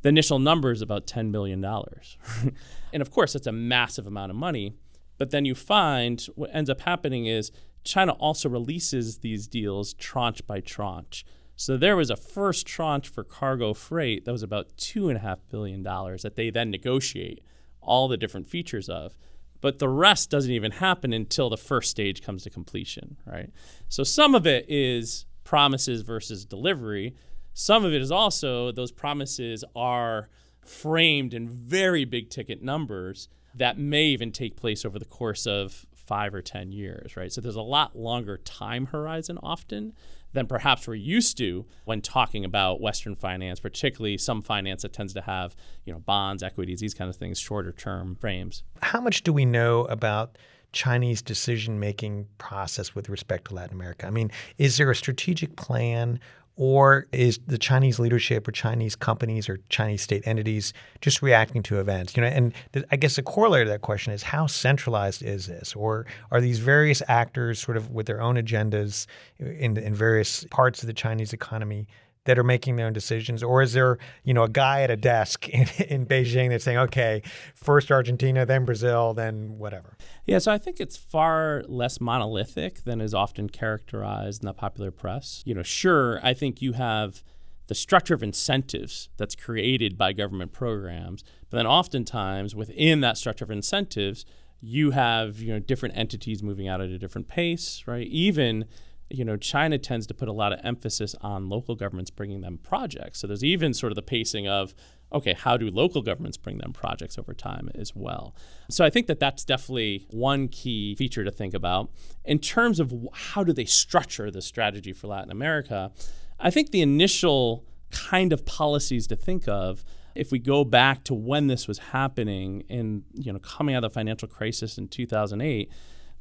The 0.02 0.08
initial 0.08 0.38
number 0.38 0.70
is 0.70 0.82
about 0.82 1.06
$10 1.06 1.30
billion. 1.30 1.64
and 2.92 3.02
of 3.02 3.10
course, 3.10 3.34
that's 3.34 3.46
a 3.46 3.52
massive 3.52 4.06
amount 4.06 4.30
of 4.30 4.36
money. 4.36 4.74
But 5.18 5.30
then 5.30 5.44
you 5.44 5.54
find 5.54 6.24
what 6.34 6.50
ends 6.52 6.70
up 6.70 6.80
happening 6.80 7.26
is 7.26 7.52
China 7.84 8.12
also 8.12 8.48
releases 8.48 9.18
these 9.18 9.46
deals 9.46 9.94
tranche 9.94 10.46
by 10.46 10.60
tranche. 10.60 11.24
So 11.56 11.76
there 11.76 11.96
was 11.96 12.08
a 12.08 12.16
first 12.16 12.66
tranche 12.66 13.08
for 13.08 13.22
cargo 13.22 13.74
freight 13.74 14.24
that 14.24 14.32
was 14.32 14.42
about 14.42 14.76
$2.5 14.78 15.38
billion 15.50 15.82
that 15.82 16.32
they 16.36 16.48
then 16.48 16.70
negotiate 16.70 17.42
all 17.82 18.08
the 18.08 18.16
different 18.16 18.46
features 18.46 18.88
of. 18.88 19.14
But 19.60 19.78
the 19.78 19.88
rest 19.88 20.30
doesn't 20.30 20.50
even 20.50 20.72
happen 20.72 21.12
until 21.12 21.50
the 21.50 21.58
first 21.58 21.90
stage 21.90 22.22
comes 22.22 22.44
to 22.44 22.50
completion, 22.50 23.18
right? 23.26 23.50
So 23.90 24.04
some 24.04 24.34
of 24.34 24.46
it 24.46 24.64
is 24.70 25.26
promises 25.44 26.00
versus 26.02 26.44
delivery. 26.44 27.14
Some 27.60 27.84
of 27.84 27.92
it 27.92 28.00
is 28.00 28.10
also 28.10 28.72
those 28.72 28.90
promises 28.90 29.64
are 29.76 30.30
framed 30.64 31.34
in 31.34 31.46
very 31.46 32.06
big 32.06 32.30
ticket 32.30 32.62
numbers 32.62 33.28
that 33.54 33.76
may 33.76 34.04
even 34.04 34.32
take 34.32 34.56
place 34.56 34.86
over 34.86 34.98
the 34.98 35.04
course 35.04 35.46
of 35.46 35.84
five 35.94 36.32
or 36.32 36.40
10 36.40 36.72
years, 36.72 37.18
right? 37.18 37.30
So 37.30 37.42
there's 37.42 37.56
a 37.56 37.60
lot 37.60 37.94
longer 37.94 38.38
time 38.38 38.86
horizon 38.86 39.38
often 39.42 39.92
than 40.32 40.46
perhaps 40.46 40.88
we're 40.88 40.94
used 40.94 41.36
to 41.36 41.66
when 41.84 42.00
talking 42.00 42.46
about 42.46 42.80
Western 42.80 43.14
finance, 43.14 43.60
particularly 43.60 44.16
some 44.16 44.40
finance 44.40 44.80
that 44.80 44.94
tends 44.94 45.12
to 45.12 45.20
have, 45.20 45.54
you 45.84 45.92
know, 45.92 45.98
bonds, 45.98 46.42
equities, 46.42 46.80
these 46.80 46.94
kind 46.94 47.10
of 47.10 47.16
things, 47.16 47.38
shorter 47.38 47.72
term 47.72 48.14
frames. 48.14 48.62
How 48.80 49.02
much 49.02 49.22
do 49.22 49.34
we 49.34 49.44
know 49.44 49.84
about 49.84 50.38
Chinese 50.72 51.20
decision 51.20 51.80
making 51.80 52.26
process 52.38 52.94
with 52.94 53.08
respect 53.08 53.48
to 53.48 53.54
Latin 53.54 53.74
America? 53.74 54.06
I 54.06 54.10
mean, 54.10 54.30
is 54.56 54.78
there 54.78 54.90
a 54.90 54.96
strategic 54.96 55.56
plan 55.56 56.20
or 56.56 57.06
is 57.12 57.38
the 57.46 57.58
Chinese 57.58 57.98
leadership 57.98 58.46
or 58.46 58.52
Chinese 58.52 58.94
companies 58.94 59.48
or 59.48 59.58
Chinese 59.68 60.02
state 60.02 60.22
entities 60.26 60.72
just 61.00 61.22
reacting 61.22 61.62
to 61.64 61.80
events? 61.80 62.16
You 62.16 62.22
know, 62.22 62.28
and 62.28 62.52
th- 62.72 62.84
I 62.90 62.96
guess 62.96 63.16
the 63.16 63.22
corollary 63.22 63.64
to 63.64 63.70
that 63.70 63.80
question 63.80 64.12
is 64.12 64.22
how 64.22 64.46
centralized 64.46 65.22
is 65.22 65.46
this, 65.46 65.74
or 65.74 66.06
are 66.30 66.40
these 66.40 66.58
various 66.58 67.02
actors 67.08 67.58
sort 67.60 67.76
of 67.76 67.90
with 67.90 68.06
their 68.06 68.20
own 68.20 68.36
agendas 68.36 69.06
in, 69.38 69.76
in 69.76 69.94
various 69.94 70.44
parts 70.50 70.82
of 70.82 70.86
the 70.86 70.92
Chinese 70.92 71.32
economy 71.32 71.86
that 72.30 72.38
are 72.38 72.44
making 72.44 72.76
their 72.76 72.86
own 72.86 72.92
decisions, 72.92 73.42
or 73.42 73.60
is 73.60 73.72
there 73.72 73.98
you 74.22 74.32
know 74.32 74.44
a 74.44 74.48
guy 74.48 74.82
at 74.82 74.90
a 74.90 74.96
desk 74.96 75.48
in, 75.48 75.66
in 75.88 76.06
Beijing 76.06 76.48
that's 76.48 76.62
saying, 76.62 76.78
okay, 76.78 77.22
first 77.56 77.90
Argentina, 77.90 78.46
then 78.46 78.64
Brazil, 78.64 79.14
then 79.14 79.58
whatever? 79.58 79.96
Yeah, 80.26 80.38
so 80.38 80.52
I 80.52 80.58
think 80.58 80.78
it's 80.78 80.96
far 80.96 81.64
less 81.66 82.00
monolithic 82.00 82.84
than 82.84 83.00
is 83.00 83.14
often 83.14 83.48
characterized 83.48 84.42
in 84.42 84.46
the 84.46 84.54
popular 84.54 84.92
press. 84.92 85.42
You 85.44 85.56
know, 85.56 85.64
sure, 85.64 86.20
I 86.22 86.32
think 86.32 86.62
you 86.62 86.74
have 86.74 87.24
the 87.66 87.74
structure 87.74 88.14
of 88.14 88.22
incentives 88.22 89.08
that's 89.16 89.34
created 89.34 89.98
by 89.98 90.12
government 90.12 90.52
programs, 90.52 91.24
but 91.50 91.56
then 91.56 91.66
oftentimes 91.66 92.54
within 92.54 93.00
that 93.00 93.18
structure 93.18 93.44
of 93.44 93.50
incentives, 93.50 94.24
you 94.60 94.92
have 94.92 95.40
you 95.40 95.52
know 95.52 95.58
different 95.58 95.96
entities 95.96 96.44
moving 96.44 96.68
out 96.68 96.80
at 96.80 96.90
a 96.90 96.98
different 96.98 97.26
pace, 97.26 97.82
right? 97.88 98.06
Even 98.06 98.66
you 99.10 99.24
know 99.24 99.36
China 99.36 99.78
tends 99.78 100.06
to 100.06 100.14
put 100.14 100.28
a 100.28 100.32
lot 100.32 100.52
of 100.52 100.60
emphasis 100.62 101.14
on 101.20 101.48
local 101.48 101.74
governments 101.74 102.10
bringing 102.10 102.40
them 102.40 102.58
projects. 102.58 103.18
So 103.18 103.26
there's 103.26 103.44
even 103.44 103.74
sort 103.74 103.92
of 103.92 103.96
the 103.96 104.02
pacing 104.02 104.48
of 104.48 104.74
okay, 105.12 105.32
how 105.32 105.56
do 105.56 105.68
local 105.68 106.02
governments 106.02 106.36
bring 106.36 106.58
them 106.58 106.72
projects 106.72 107.18
over 107.18 107.34
time 107.34 107.68
as 107.74 107.96
well? 107.96 108.32
So 108.68 108.84
I 108.84 108.90
think 108.90 109.08
that 109.08 109.18
that's 109.18 109.44
definitely 109.44 110.06
one 110.10 110.46
key 110.46 110.94
feature 110.94 111.24
to 111.24 111.32
think 111.32 111.52
about. 111.52 111.90
In 112.24 112.38
terms 112.38 112.78
of 112.78 112.94
how 113.12 113.42
do 113.42 113.52
they 113.52 113.64
structure 113.64 114.30
the 114.30 114.40
strategy 114.40 114.92
for 114.92 115.08
Latin 115.08 115.32
America, 115.32 115.90
I 116.38 116.50
think 116.50 116.70
the 116.70 116.80
initial 116.80 117.64
kind 117.90 118.32
of 118.32 118.46
policies 118.46 119.08
to 119.08 119.16
think 119.16 119.48
of 119.48 119.84
if 120.14 120.30
we 120.30 120.38
go 120.38 120.64
back 120.64 121.04
to 121.04 121.14
when 121.14 121.46
this 121.48 121.66
was 121.66 121.78
happening 121.78 122.62
in 122.68 123.04
you 123.14 123.32
know 123.32 123.38
coming 123.40 123.74
out 123.74 123.84
of 123.84 123.90
the 123.90 123.94
financial 123.94 124.28
crisis 124.28 124.78
in 124.78 124.88
2008 124.88 125.70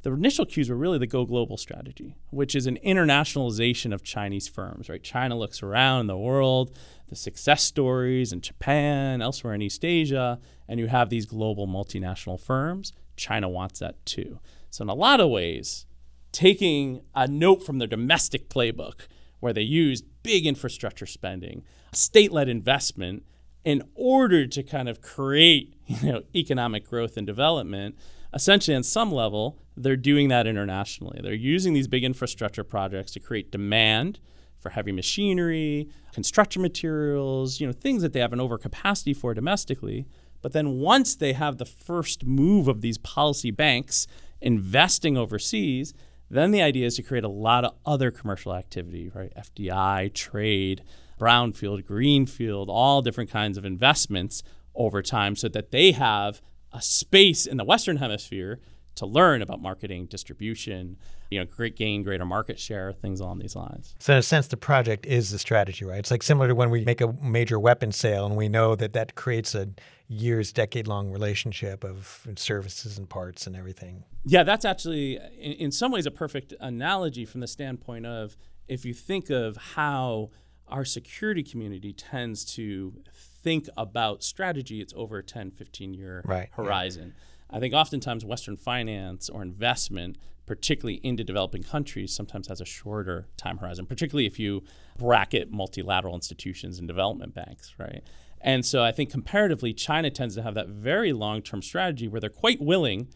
the 0.02 0.12
initial 0.12 0.46
cues 0.46 0.70
were 0.70 0.76
really 0.76 0.98
the 0.98 1.06
go 1.06 1.24
global 1.24 1.56
strategy 1.56 2.14
which 2.30 2.54
is 2.54 2.66
an 2.66 2.78
internationalization 2.84 3.92
of 3.92 4.02
chinese 4.02 4.48
firms 4.48 4.88
right? 4.88 5.02
China 5.02 5.36
looks 5.36 5.62
around 5.62 6.06
the 6.06 6.16
world 6.16 6.76
the 7.08 7.16
success 7.16 7.62
stories 7.62 8.32
in 8.32 8.40
japan 8.40 9.20
elsewhere 9.20 9.54
in 9.54 9.62
east 9.62 9.84
asia 9.84 10.38
and 10.70 10.78
you 10.78 10.86
have 10.86 11.10
these 11.10 11.26
global 11.26 11.66
multinational 11.66 12.40
firms. 12.40 12.92
China 13.16 13.48
wants 13.48 13.80
that 13.80 14.06
too. 14.06 14.38
So 14.70 14.82
in 14.82 14.88
a 14.88 14.94
lot 14.94 15.20
of 15.20 15.28
ways 15.28 15.84
taking 16.30 17.02
a 17.12 17.26
note 17.26 17.66
from 17.66 17.78
their 17.78 17.88
domestic 17.88 18.48
playbook 18.48 19.08
where 19.40 19.52
they 19.52 19.62
used 19.62 20.04
big 20.22 20.46
infrastructure 20.46 21.06
spending 21.06 21.64
state-led 21.92 22.48
investment 22.48 23.24
in 23.64 23.82
order 23.96 24.46
to 24.46 24.62
kind 24.62 24.88
of 24.88 25.02
create 25.02 25.74
you 25.86 26.12
know 26.12 26.22
economic 26.36 26.88
growth 26.88 27.16
and 27.16 27.26
development 27.26 27.96
essentially 28.34 28.76
on 28.76 28.82
some 28.82 29.12
level 29.12 29.58
they're 29.76 29.96
doing 29.96 30.28
that 30.28 30.46
internationally. 30.46 31.20
They're 31.22 31.32
using 31.32 31.72
these 31.72 31.88
big 31.88 32.04
infrastructure 32.04 32.64
projects 32.64 33.12
to 33.12 33.20
create 33.20 33.50
demand 33.50 34.20
for 34.58 34.70
heavy 34.70 34.92
machinery 34.92 35.88
construction 36.12 36.60
materials 36.60 37.60
you 37.60 37.66
know 37.66 37.72
things 37.72 38.02
that 38.02 38.12
they 38.12 38.20
have 38.20 38.32
an 38.32 38.38
overcapacity 38.38 39.16
for 39.16 39.32
domestically. 39.34 40.06
But 40.42 40.52
then 40.52 40.78
once 40.78 41.16
they 41.16 41.34
have 41.34 41.58
the 41.58 41.66
first 41.66 42.24
move 42.24 42.68
of 42.68 42.80
these 42.80 42.98
policy 42.98 43.50
banks 43.50 44.06
investing 44.40 45.16
overseas 45.16 45.94
then 46.32 46.52
the 46.52 46.62
idea 46.62 46.86
is 46.86 46.94
to 46.96 47.02
create 47.02 47.24
a 47.24 47.28
lot 47.28 47.64
of 47.64 47.74
other 47.84 48.10
commercial 48.10 48.54
activity 48.54 49.10
right? 49.14 49.32
Fdi 49.34 50.12
trade 50.14 50.82
brownfield, 51.18 51.84
greenfield, 51.84 52.70
all 52.70 53.02
different 53.02 53.30
kinds 53.30 53.58
of 53.58 53.64
investments 53.64 54.42
over 54.74 55.02
time 55.02 55.36
so 55.36 55.48
that 55.48 55.70
they 55.70 55.92
have 55.92 56.40
a 56.72 56.82
space 56.82 57.46
in 57.46 57.56
the 57.56 57.64
Western 57.64 57.96
Hemisphere 57.96 58.60
to 58.96 59.06
learn 59.06 59.40
about 59.40 59.62
marketing, 59.62 60.06
distribution, 60.06 60.96
you 61.30 61.38
know, 61.38 61.46
great 61.46 61.76
gain 61.76 62.02
greater 62.02 62.26
market 62.26 62.58
share, 62.58 62.92
things 62.92 63.20
along 63.20 63.38
these 63.38 63.54
lines. 63.56 63.94
So 63.98 64.12
in 64.12 64.18
a 64.18 64.22
sense, 64.22 64.48
the 64.48 64.56
project 64.56 65.06
is 65.06 65.30
the 65.30 65.38
strategy, 65.38 65.84
right? 65.84 65.98
It's 65.98 66.10
like 66.10 66.22
similar 66.22 66.48
to 66.48 66.54
when 66.54 66.70
we 66.70 66.84
make 66.84 67.00
a 67.00 67.12
major 67.22 67.58
weapon 67.58 67.92
sale 67.92 68.26
and 68.26 68.36
we 68.36 68.48
know 68.48 68.74
that 68.74 68.92
that 68.92 69.14
creates 69.14 69.54
a 69.54 69.68
years, 70.08 70.52
decade-long 70.52 71.10
relationship 71.10 71.84
of 71.84 72.26
services 72.36 72.98
and 72.98 73.08
parts 73.08 73.46
and 73.46 73.56
everything. 73.56 74.02
Yeah, 74.24 74.42
that's 74.42 74.64
actually 74.64 75.16
in, 75.38 75.52
in 75.52 75.72
some 75.72 75.92
ways 75.92 76.04
a 76.04 76.10
perfect 76.10 76.52
analogy 76.60 77.24
from 77.24 77.40
the 77.40 77.46
standpoint 77.46 78.06
of 78.06 78.36
if 78.66 78.84
you 78.84 78.92
think 78.92 79.30
of 79.30 79.56
how 79.56 80.30
our 80.66 80.84
security 80.84 81.44
community 81.44 81.92
tends 81.92 82.44
to 82.56 82.94
think 83.42 83.68
about 83.76 84.22
strategy, 84.22 84.80
it's 84.80 84.92
over 84.96 85.18
a 85.18 85.22
10, 85.22 85.50
15 85.50 85.94
year 85.94 86.22
right, 86.24 86.48
horizon. 86.52 87.14
Yeah. 87.16 87.56
I 87.56 87.60
think 87.60 87.74
oftentimes 87.74 88.24
Western 88.24 88.56
finance 88.56 89.28
or 89.28 89.42
investment, 89.42 90.18
particularly 90.46 91.00
into 91.02 91.24
developing 91.24 91.62
countries, 91.62 92.14
sometimes 92.14 92.48
has 92.48 92.60
a 92.60 92.64
shorter 92.64 93.28
time 93.36 93.58
horizon, 93.58 93.86
particularly 93.86 94.26
if 94.26 94.38
you 94.38 94.62
bracket 94.98 95.50
multilateral 95.50 96.14
institutions 96.14 96.78
and 96.78 96.86
development 96.86 97.34
banks, 97.34 97.74
right? 97.78 98.02
And 98.40 98.64
so 98.64 98.82
I 98.82 98.92
think 98.92 99.10
comparatively, 99.10 99.72
China 99.72 100.10
tends 100.10 100.34
to 100.36 100.42
have 100.42 100.54
that 100.54 100.68
very 100.68 101.12
long 101.12 101.42
term 101.42 101.60
strategy 101.60 102.08
where 102.08 102.20
they're 102.20 102.30
quite 102.30 102.60
willing 102.60 103.08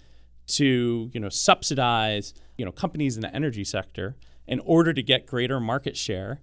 to, 0.47 1.11
you 1.13 1.21
know, 1.21 1.31
subsidize, 1.31 2.35
you 2.59 2.65
know, 2.65 2.73
companies 2.73 3.17
in 3.17 3.23
the 3.23 3.35
energy 3.35 3.65
sector 3.65 4.17
in 4.47 4.61
order 4.61 4.93
to 4.93 5.03
get 5.03 5.27
greater 5.27 5.59
market 5.59 5.97
share, 5.97 6.41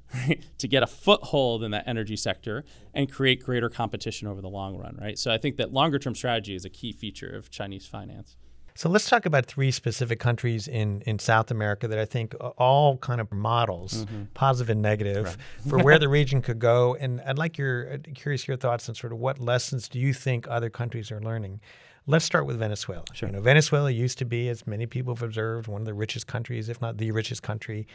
to 0.58 0.68
get 0.68 0.84
a 0.84 0.88
foothold 0.88 1.64
in 1.64 1.72
that 1.72 1.84
energy 1.88 2.16
sector 2.16 2.64
and 2.94 3.12
create 3.12 3.44
greater 3.44 3.70
competition 3.70 4.28
over 4.28 4.42
the 4.42 4.50
long 4.50 4.78
run, 4.78 4.98
right? 5.00 5.18
So 5.18 5.32
I 5.32 5.38
think 5.38 5.58
that 5.58 5.72
longer 5.72 6.00
term 6.00 6.16
strategy 6.16 6.56
is 6.56 6.66
a 6.66 6.70
key 6.70 6.92
feature 6.92 7.30
of 7.30 7.50
Chinese 7.50 7.86
finance. 7.86 8.38
So 8.74 8.90
let's 8.90 9.10
talk 9.10 9.26
about 9.26 9.46
three 9.46 9.70
specific 9.70 10.20
countries 10.20 10.68
in, 10.68 11.02
in 11.02 11.20
South 11.20 11.52
America 11.52 11.88
that 11.88 12.00
I 12.00 12.06
think 12.06 12.34
all 12.58 12.98
kind 12.98 13.20
of 13.20 13.32
models, 13.32 14.06
mm-hmm. 14.06 14.24
positive 14.34 14.70
and 14.70 14.82
negative, 14.82 15.26
right. 15.26 15.36
for 15.70 15.80
where 15.84 16.00
the 16.00 16.08
region 16.08 16.42
could 16.42 16.60
go. 16.60 16.96
And 16.96 17.22
I'd 17.22 17.38
like 17.38 17.58
your 17.58 17.98
curious 18.16 18.48
your 18.48 18.58
thoughts 18.58 18.88
on 18.88 18.96
sort 18.96 19.14
of 19.14 19.20
what 19.20 19.40
lessons 19.40 19.90
do 19.90 20.00
you 20.00 20.14
think 20.14 20.48
other 20.48 20.70
countries 20.70 21.12
are 21.12 21.20
learning? 21.20 21.60
Let's 22.08 22.26
start 22.26 22.46
with 22.46 22.58
Venezuela. 22.58 23.04
Sure. 23.14 23.30
You 23.30 23.34
know, 23.34 23.42
Venezuela 23.42 23.92
used 23.92 24.18
to 24.18 24.26
be, 24.26 24.50
as 24.50 24.66
many 24.66 24.86
people 24.86 25.14
have 25.14 25.22
observed, 25.22 25.68
one 25.68 25.82
of 25.82 25.86
the 25.86 25.94
richest 25.94 26.28
countries, 26.28 26.68
if 26.68 26.82
not 26.82 26.98
the 26.98 27.12
richest 27.12 27.44
country, 27.44 27.88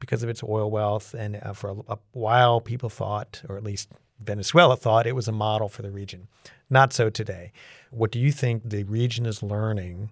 because 0.00 0.22
of 0.22 0.28
its 0.28 0.42
oil 0.42 0.70
wealth. 0.70 1.14
And 1.14 1.36
uh, 1.36 1.54
for 1.54 1.70
a, 1.70 1.92
a 1.94 1.98
while, 2.12 2.60
people 2.60 2.90
thought, 2.90 3.42
or 3.48 3.56
at 3.56 3.64
least 3.64 3.88
Venezuela 4.20 4.76
thought, 4.76 5.06
it 5.06 5.14
was 5.14 5.28
a 5.28 5.32
model 5.32 5.68
for 5.68 5.82
the 5.82 5.90
region. 5.90 6.28
Not 6.68 6.92
so 6.92 7.08
today. 7.08 7.52
What 7.90 8.12
do 8.12 8.18
you 8.18 8.32
think 8.32 8.68
the 8.68 8.84
region 8.84 9.24
is 9.24 9.42
learning 9.42 10.10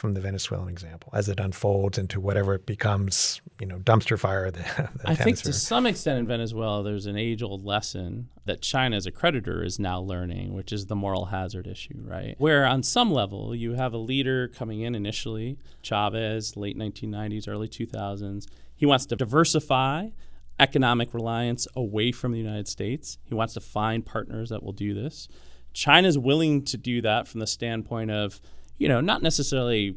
from 0.00 0.14
the 0.14 0.20
Venezuelan 0.20 0.70
example 0.70 1.12
as 1.14 1.28
it 1.28 1.38
unfolds 1.38 1.98
into 1.98 2.18
whatever 2.18 2.54
it 2.54 2.64
becomes, 2.64 3.42
you 3.60 3.66
know, 3.66 3.78
dumpster 3.78 4.18
fire. 4.18 4.50
The, 4.50 4.60
the 4.96 5.10
I 5.10 5.14
think 5.14 5.36
to 5.42 5.52
some 5.52 5.86
extent 5.86 6.18
in 6.18 6.26
Venezuela, 6.26 6.82
there's 6.82 7.04
an 7.04 7.18
age-old 7.18 7.64
lesson 7.64 8.30
that 8.46 8.62
China 8.62 8.96
as 8.96 9.04
a 9.04 9.10
creditor 9.10 9.62
is 9.62 9.78
now 9.78 10.00
learning, 10.00 10.54
which 10.54 10.72
is 10.72 10.86
the 10.86 10.96
moral 10.96 11.26
hazard 11.26 11.66
issue, 11.66 12.02
right? 12.02 12.34
Where 12.38 12.64
on 12.64 12.82
some 12.82 13.12
level 13.12 13.54
you 13.54 13.74
have 13.74 13.92
a 13.92 13.98
leader 13.98 14.48
coming 14.48 14.80
in 14.80 14.94
initially, 14.94 15.58
Chavez, 15.82 16.56
late 16.56 16.78
1990s, 16.78 17.46
early 17.46 17.68
2000s. 17.68 18.46
He 18.74 18.86
wants 18.86 19.04
to 19.06 19.16
diversify 19.16 20.08
economic 20.58 21.12
reliance 21.12 21.68
away 21.76 22.10
from 22.10 22.32
the 22.32 22.38
United 22.38 22.68
States. 22.68 23.18
He 23.24 23.34
wants 23.34 23.52
to 23.54 23.60
find 23.60 24.04
partners 24.04 24.48
that 24.48 24.62
will 24.62 24.72
do 24.72 24.94
this. 24.94 25.28
China's 25.74 26.18
willing 26.18 26.64
to 26.64 26.78
do 26.78 27.02
that 27.02 27.28
from 27.28 27.40
the 27.40 27.46
standpoint 27.46 28.10
of 28.10 28.40
you 28.80 28.88
know, 28.88 29.02
not 29.02 29.22
necessarily 29.22 29.94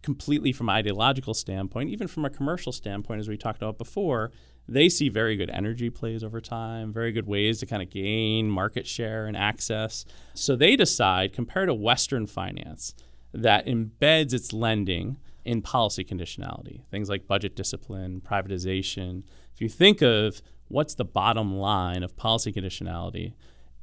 completely 0.00 0.52
from 0.52 0.70
an 0.70 0.74
ideological 0.74 1.34
standpoint, 1.34 1.90
even 1.90 2.08
from 2.08 2.24
a 2.24 2.30
commercial 2.30 2.72
standpoint, 2.72 3.20
as 3.20 3.28
we 3.28 3.36
talked 3.36 3.58
about 3.58 3.76
before, 3.76 4.32
they 4.66 4.88
see 4.88 5.10
very 5.10 5.36
good 5.36 5.50
energy 5.50 5.90
plays 5.90 6.24
over 6.24 6.40
time, 6.40 6.94
very 6.94 7.12
good 7.12 7.26
ways 7.26 7.60
to 7.60 7.66
kind 7.66 7.82
of 7.82 7.90
gain 7.90 8.48
market 8.48 8.86
share 8.86 9.26
and 9.26 9.36
access. 9.36 10.06
So 10.32 10.56
they 10.56 10.76
decide, 10.76 11.34
compared 11.34 11.68
to 11.68 11.74
Western 11.74 12.26
finance, 12.26 12.94
that 13.34 13.66
embeds 13.66 14.32
its 14.32 14.52
lending 14.52 15.18
in 15.44 15.60
policy 15.60 16.02
conditionality, 16.02 16.86
things 16.90 17.10
like 17.10 17.28
budget 17.28 17.54
discipline, 17.54 18.22
privatization. 18.22 19.24
If 19.54 19.60
you 19.60 19.68
think 19.68 20.00
of 20.00 20.40
what's 20.68 20.94
the 20.94 21.04
bottom 21.04 21.56
line 21.58 22.02
of 22.02 22.16
policy 22.16 22.50
conditionality, 22.50 23.34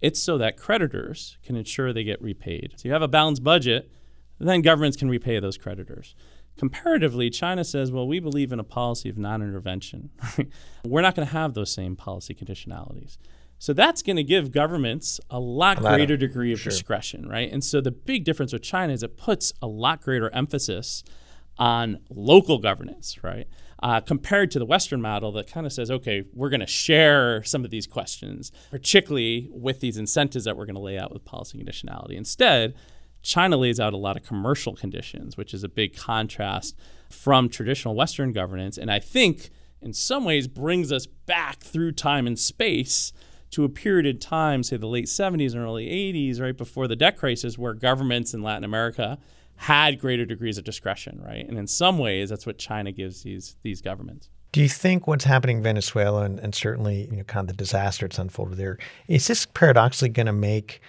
it's 0.01 0.20
so 0.20 0.39
that 0.39 0.58
creditors 0.58 1.38
can 1.44 1.56
ensure 1.56 1.94
they 1.94 2.03
get 2.03 2.20
repaid. 2.20 2.74
So 2.77 2.88
you 2.88 2.94
have 2.94 3.03
a 3.03 3.08
balanced 3.08 3.44
budget 3.44 3.91
then 4.48 4.62
governments 4.62 4.98
can 4.98 5.10
repay 5.10 5.39
those 5.39 5.58
creditors. 5.58 6.15
Comparatively, 6.58 7.29
China 7.29 7.63
says, 7.63 7.91
well, 7.91 8.08
we 8.08 8.19
believe 8.19 8.51
in 8.51 8.60
a 8.60 8.63
policy 8.63 9.10
of 9.10 9.17
non 9.17 9.41
intervention. 9.41 10.10
We're 10.86 11.01
not 11.01 11.15
going 11.15 11.27
to 11.27 11.34
have 11.34 11.53
those 11.53 11.74
same 11.74 11.96
policy 11.96 12.36
conditionalities. 12.36 13.17
So 13.60 13.74
that's 13.74 14.01
going 14.01 14.15
to 14.15 14.24
give 14.24 14.51
governments 14.51 15.19
a 15.29 15.39
lot, 15.39 15.79
a 15.79 15.81
lot 15.81 15.96
greater 15.96 16.13
of, 16.13 16.22
degree 16.22 16.53
of 16.53 16.60
sure. 16.60 16.69
discretion, 16.69 17.27
right? 17.27 17.51
And 17.51 17.63
so 17.63 17.81
the 17.81 17.91
big 17.91 18.24
difference 18.24 18.53
with 18.53 18.62
China 18.62 18.93
is 18.93 19.03
it 19.03 19.17
puts 19.17 19.53
a 19.62 19.67
lot 19.67 20.01
greater 20.01 20.29
emphasis 20.34 21.03
on 21.58 22.00
local 22.10 22.58
governance, 22.58 23.22
right? 23.22 23.48
Uh, 23.84 24.00
compared 24.00 24.51
to 24.51 24.60
the 24.60 24.65
Western 24.65 25.01
model 25.01 25.31
that 25.34 25.51
kind 25.51 25.65
of 25.65 25.74
says, 25.74 25.91
okay, 25.91 26.24
we're 26.34 26.50
going 26.50 26.60
to 26.62 26.67
share 26.67 27.43
some 27.43 27.65
of 27.65 27.72
these 27.72 27.86
questions, 27.86 28.51
particularly 28.72 29.50
with 29.51 29.81
these 29.81 29.98
incentives 29.98 30.46
that 30.46 30.58
we're 30.58 30.65
going 30.65 30.75
to 30.75 30.81
lay 30.81 30.98
out 30.98 31.12
with 31.12 31.24
policy 31.25 31.58
conditionality. 31.58 32.15
Instead, 32.15 32.75
China 33.22 33.58
lays 33.58 33.80
out 33.80 33.94
a 33.94 33.98
lot 33.98 34.16
of 34.16 34.24
commercial 34.24 34.76
conditions, 34.76 35.38
which 35.38 35.54
is 35.54 35.64
a 35.64 35.70
big 35.70 35.96
contrast 35.96 36.76
from 37.10 37.50
traditional 37.50 37.96
Western 37.96 38.32
governance. 38.32 38.78
And 38.78 38.92
I 38.92 39.00
think 39.00 39.50
in 39.82 39.94
some 39.94 40.26
ways 40.26 40.48
brings 40.48 40.92
us 40.92 41.06
back 41.06 41.60
through 41.60 41.94
time 41.94 42.28
and 42.28 42.38
space 42.38 43.12
to 43.52 43.64
a 43.64 43.70
period 43.70 44.06
of 44.06 44.20
time, 44.20 44.62
say 44.64 44.78
the 44.78 44.88
late 44.88 45.06
70s 45.06 45.54
and 45.54 45.64
early 45.64 45.88
80s, 45.88 46.40
right 46.40 46.56
before 46.56 46.88
the 46.88 46.96
debt 46.96 47.18
crisis, 47.18 47.58
where 47.58 47.74
governments 47.74 48.34
in 48.34 48.44
Latin 48.44 48.64
America 48.64 49.18
had 49.56 50.00
greater 50.00 50.26
degrees 50.26 50.58
of 50.58 50.64
discretion, 50.64 51.22
right? 51.26 51.48
And 51.48 51.58
in 51.58 51.68
some 51.68 51.98
ways, 51.98 52.30
that's 52.30 52.46
what 52.46 52.58
China 52.58 52.92
gives 52.92 53.24
these 53.24 53.56
these 53.64 53.82
governments. 53.82 54.30
Do 54.52 54.62
you 54.62 54.70
think 54.70 55.06
what's 55.06 55.26
happening 55.26 55.58
in 55.58 55.64
Venezuela 55.64 56.24
and, 56.24 56.40
and 56.40 56.56
certainly 56.56 57.08
you 57.10 57.18
know 57.18 57.24
kind 57.24 57.50
of 57.50 57.56
the 57.56 57.62
disaster 57.62 58.08
that's 58.08 58.20
unfolded 58.20 58.58
there 58.58 58.78
is 59.08 59.28
this 59.28 59.46
paradoxically 59.46 60.10
going 60.10 60.28
to 60.28 60.34
make 60.34 60.82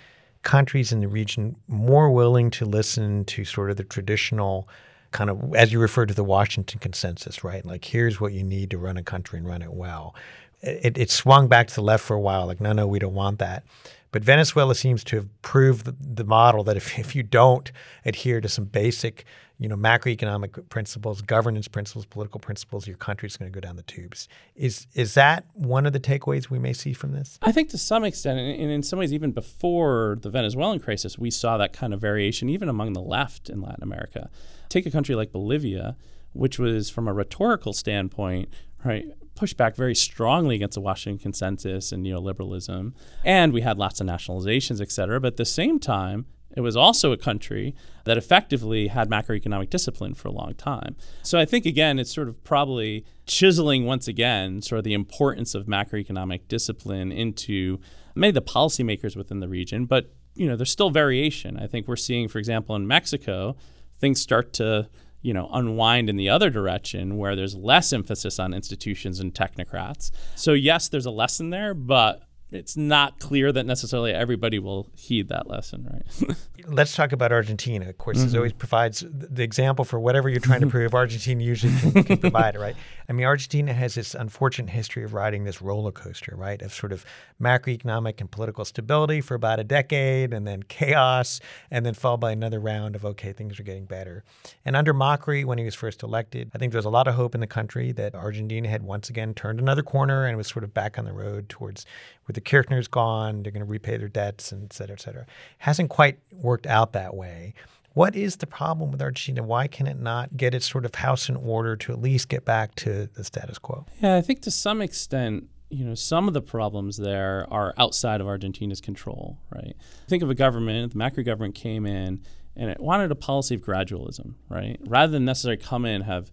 countries 0.42 0.92
in 0.92 1.00
the 1.00 1.08
region 1.08 1.56
more 1.68 2.10
willing 2.10 2.50
to 2.50 2.64
listen 2.64 3.24
to 3.26 3.44
sort 3.44 3.70
of 3.70 3.76
the 3.76 3.84
traditional 3.84 4.68
kind 5.10 5.28
of 5.28 5.54
as 5.54 5.72
you 5.72 5.80
refer 5.80 6.06
to 6.06 6.14
the 6.14 6.24
Washington 6.24 6.78
consensus, 6.78 7.42
right? 7.42 7.64
Like 7.64 7.84
here's 7.84 8.20
what 8.20 8.32
you 8.32 8.44
need 8.44 8.70
to 8.70 8.78
run 8.78 8.96
a 8.96 9.02
country 9.02 9.38
and 9.38 9.46
run 9.46 9.62
it 9.62 9.72
well. 9.72 10.14
It, 10.62 10.98
it 10.98 11.10
swung 11.10 11.48
back 11.48 11.68
to 11.68 11.74
the 11.74 11.82
left 11.82 12.04
for 12.04 12.14
a 12.14 12.20
while, 12.20 12.46
like 12.46 12.60
no, 12.60 12.72
no, 12.72 12.86
we 12.86 12.98
don't 12.98 13.14
want 13.14 13.38
that. 13.38 13.64
But 14.12 14.24
Venezuela 14.24 14.74
seems 14.74 15.04
to 15.04 15.16
have 15.16 15.42
proved 15.42 15.84
the, 15.84 15.94
the 15.98 16.24
model 16.24 16.64
that 16.64 16.76
if, 16.76 16.98
if 16.98 17.14
you 17.14 17.22
don't 17.22 17.70
adhere 18.04 18.40
to 18.40 18.48
some 18.48 18.64
basic, 18.64 19.24
you 19.58 19.68
know, 19.68 19.76
macroeconomic 19.76 20.68
principles, 20.68 21.22
governance 21.22 21.68
principles, 21.68 22.06
political 22.06 22.40
principles, 22.40 22.86
your 22.86 22.96
country's 22.96 23.36
going 23.36 23.50
to 23.50 23.54
go 23.54 23.60
down 23.60 23.76
the 23.76 23.82
tubes. 23.82 24.28
Is 24.56 24.86
is 24.94 25.14
that 25.14 25.44
one 25.54 25.86
of 25.86 25.92
the 25.92 26.00
takeaways 26.00 26.50
we 26.50 26.58
may 26.58 26.72
see 26.72 26.92
from 26.92 27.12
this? 27.12 27.38
I 27.42 27.52
think 27.52 27.68
to 27.70 27.78
some 27.78 28.04
extent, 28.04 28.38
and 28.38 28.70
in 28.70 28.82
some 28.82 28.98
ways, 28.98 29.12
even 29.12 29.32
before 29.32 30.18
the 30.20 30.30
Venezuelan 30.30 30.80
crisis, 30.80 31.18
we 31.18 31.30
saw 31.30 31.56
that 31.58 31.72
kind 31.72 31.92
of 31.94 32.00
variation 32.00 32.48
even 32.48 32.68
among 32.68 32.94
the 32.94 33.02
left 33.02 33.48
in 33.50 33.60
Latin 33.60 33.82
America. 33.82 34.30
Take 34.68 34.86
a 34.86 34.90
country 34.90 35.14
like 35.14 35.30
Bolivia, 35.30 35.96
which 36.32 36.58
was 36.58 36.90
from 36.90 37.06
a 37.06 37.12
rhetorical 37.12 37.72
standpoint, 37.72 38.48
right, 38.84 39.06
pushed 39.34 39.56
back 39.56 39.76
very 39.76 39.94
strongly 39.94 40.56
against 40.56 40.74
the 40.74 40.80
Washington 40.80 41.18
consensus 41.18 41.92
and 41.92 42.04
neoliberalism. 42.04 42.92
And 43.24 43.52
we 43.52 43.62
had 43.62 43.78
lots 43.78 44.00
of 44.00 44.06
nationalizations, 44.06 44.80
et 44.80 44.90
cetera. 44.90 45.20
But 45.20 45.28
at 45.28 45.36
the 45.36 45.44
same 45.44 45.78
time, 45.78 46.26
it 46.56 46.62
was 46.62 46.76
also 46.76 47.12
a 47.12 47.16
country 47.16 47.74
that 48.04 48.18
effectively 48.18 48.88
had 48.88 49.08
macroeconomic 49.08 49.70
discipline 49.70 50.14
for 50.14 50.28
a 50.28 50.32
long 50.32 50.54
time. 50.54 50.96
So 51.22 51.38
I 51.38 51.44
think, 51.44 51.64
again, 51.64 51.98
it's 51.98 52.12
sort 52.12 52.26
of 52.26 52.42
probably 52.42 53.04
chiseling 53.26 53.86
once 53.86 54.08
again 54.08 54.60
sort 54.60 54.78
of 54.78 54.84
the 54.84 54.94
importance 54.94 55.54
of 55.54 55.66
macroeconomic 55.66 56.48
discipline 56.48 57.12
into 57.12 57.78
many 58.16 58.30
of 58.30 58.34
the 58.34 58.42
policymakers 58.42 59.16
within 59.16 59.38
the 59.38 59.48
region. 59.48 59.86
But, 59.86 60.12
you 60.34 60.48
know, 60.48 60.56
there's 60.56 60.72
still 60.72 60.90
variation. 60.90 61.56
I 61.56 61.68
think 61.68 61.86
we're 61.86 61.94
seeing, 61.94 62.26
for 62.26 62.38
example, 62.38 62.74
in 62.74 62.84
Mexico, 62.86 63.56
things 64.00 64.20
start 64.20 64.52
to 64.54 64.88
you 65.22 65.34
know 65.34 65.48
unwind 65.52 66.08
in 66.08 66.16
the 66.16 66.28
other 66.28 66.50
direction 66.50 67.16
where 67.16 67.36
there's 67.36 67.54
less 67.54 67.92
emphasis 67.92 68.38
on 68.38 68.54
institutions 68.54 69.20
and 69.20 69.34
technocrats. 69.34 70.10
So 70.34 70.52
yes 70.52 70.88
there's 70.88 71.06
a 71.06 71.10
lesson 71.10 71.50
there 71.50 71.74
but 71.74 72.22
it's 72.52 72.76
not 72.76 73.18
clear 73.18 73.52
that 73.52 73.64
necessarily 73.64 74.12
everybody 74.12 74.58
will 74.58 74.88
heed 74.96 75.28
that 75.28 75.48
lesson, 75.48 75.88
right? 75.90 76.36
Let's 76.66 76.94
talk 76.94 77.12
about 77.12 77.32
Argentina. 77.32 77.88
Of 77.88 77.98
course, 77.98 78.18
mm-hmm. 78.18 78.26
this 78.26 78.34
always 78.34 78.52
provides 78.52 79.04
the 79.08 79.42
example 79.42 79.84
for 79.84 79.98
whatever 79.98 80.28
you're 80.28 80.40
trying 80.40 80.60
to 80.60 80.66
prove. 80.66 80.94
Argentina 80.94 81.42
usually 81.42 81.72
can, 81.78 82.04
can 82.04 82.16
provide 82.18 82.56
it, 82.56 82.58
right? 82.58 82.76
I 83.08 83.12
mean, 83.12 83.26
Argentina 83.26 83.72
has 83.72 83.94
this 83.94 84.14
unfortunate 84.14 84.70
history 84.70 85.04
of 85.04 85.14
riding 85.14 85.44
this 85.44 85.62
roller 85.62 85.92
coaster, 85.92 86.34
right? 86.36 86.60
Of 86.60 86.72
sort 86.72 86.92
of 86.92 87.04
macroeconomic 87.40 88.20
and 88.20 88.30
political 88.30 88.64
stability 88.64 89.20
for 89.20 89.34
about 89.34 89.58
a 89.58 89.64
decade, 89.64 90.32
and 90.32 90.46
then 90.46 90.62
chaos, 90.64 91.40
and 91.70 91.86
then 91.86 91.94
followed 91.94 92.20
by 92.20 92.32
another 92.32 92.60
round 92.60 92.94
of 92.94 93.04
okay, 93.04 93.32
things 93.32 93.58
are 93.58 93.64
getting 93.64 93.84
better. 93.84 94.24
And 94.64 94.76
under 94.76 94.92
Macri, 94.92 95.44
when 95.44 95.58
he 95.58 95.64
was 95.64 95.74
first 95.74 96.02
elected, 96.02 96.50
I 96.54 96.58
think 96.58 96.72
there 96.72 96.78
was 96.78 96.84
a 96.84 96.90
lot 96.90 97.08
of 97.08 97.14
hope 97.14 97.34
in 97.34 97.40
the 97.40 97.46
country 97.46 97.92
that 97.92 98.14
Argentina 98.14 98.68
had 98.68 98.82
once 98.82 99.08
again 99.08 99.34
turned 99.34 99.60
another 99.60 99.82
corner 99.82 100.26
and 100.26 100.36
was 100.36 100.48
sort 100.48 100.64
of 100.64 100.74
back 100.74 100.98
on 100.98 101.04
the 101.04 101.12
road 101.12 101.48
towards 101.48 101.86
where 102.26 102.39
the 102.42 102.50
Kirchner's 102.50 102.88
gone, 102.88 103.42
they're 103.42 103.52
going 103.52 103.64
to 103.64 103.70
repay 103.70 103.96
their 103.96 104.08
debts, 104.08 104.52
and 104.52 104.64
et 104.64 104.72
cetera, 104.72 104.94
et 104.94 105.00
cetera. 105.00 105.26
Hasn't 105.58 105.90
quite 105.90 106.18
worked 106.32 106.66
out 106.66 106.92
that 106.92 107.14
way. 107.14 107.54
What 107.92 108.16
is 108.16 108.36
the 108.36 108.46
problem 108.46 108.92
with 108.92 109.02
Argentina? 109.02 109.42
Why 109.42 109.66
can 109.66 109.86
it 109.86 109.98
not 109.98 110.36
get 110.36 110.54
its 110.54 110.70
sort 110.70 110.84
of 110.84 110.94
house 110.94 111.28
in 111.28 111.36
order 111.36 111.76
to 111.76 111.92
at 111.92 112.00
least 112.00 112.28
get 112.28 112.44
back 112.44 112.74
to 112.76 113.08
the 113.14 113.24
status 113.24 113.58
quo? 113.58 113.84
Yeah, 114.00 114.16
I 114.16 114.22
think 114.22 114.42
to 114.42 114.50
some 114.50 114.80
extent, 114.80 115.48
you 115.70 115.84
know, 115.84 115.94
some 115.94 116.28
of 116.28 116.34
the 116.34 116.40
problems 116.40 116.96
there 116.96 117.46
are 117.50 117.74
outside 117.76 118.20
of 118.20 118.26
Argentina's 118.26 118.80
control, 118.80 119.38
right? 119.54 119.76
Think 120.08 120.22
of 120.22 120.30
a 120.30 120.34
government, 120.34 120.92
the 120.92 120.98
Macri 120.98 121.24
government 121.24 121.54
came 121.54 121.84
in 121.84 122.22
and 122.56 122.70
it 122.70 122.80
wanted 122.80 123.10
a 123.10 123.16
policy 123.16 123.54
of 123.54 123.60
gradualism, 123.60 124.34
right? 124.48 124.78
Rather 124.86 125.12
than 125.12 125.24
necessarily 125.24 125.56
come 125.56 125.84
in 125.84 125.96
and 125.96 126.04
have 126.04 126.30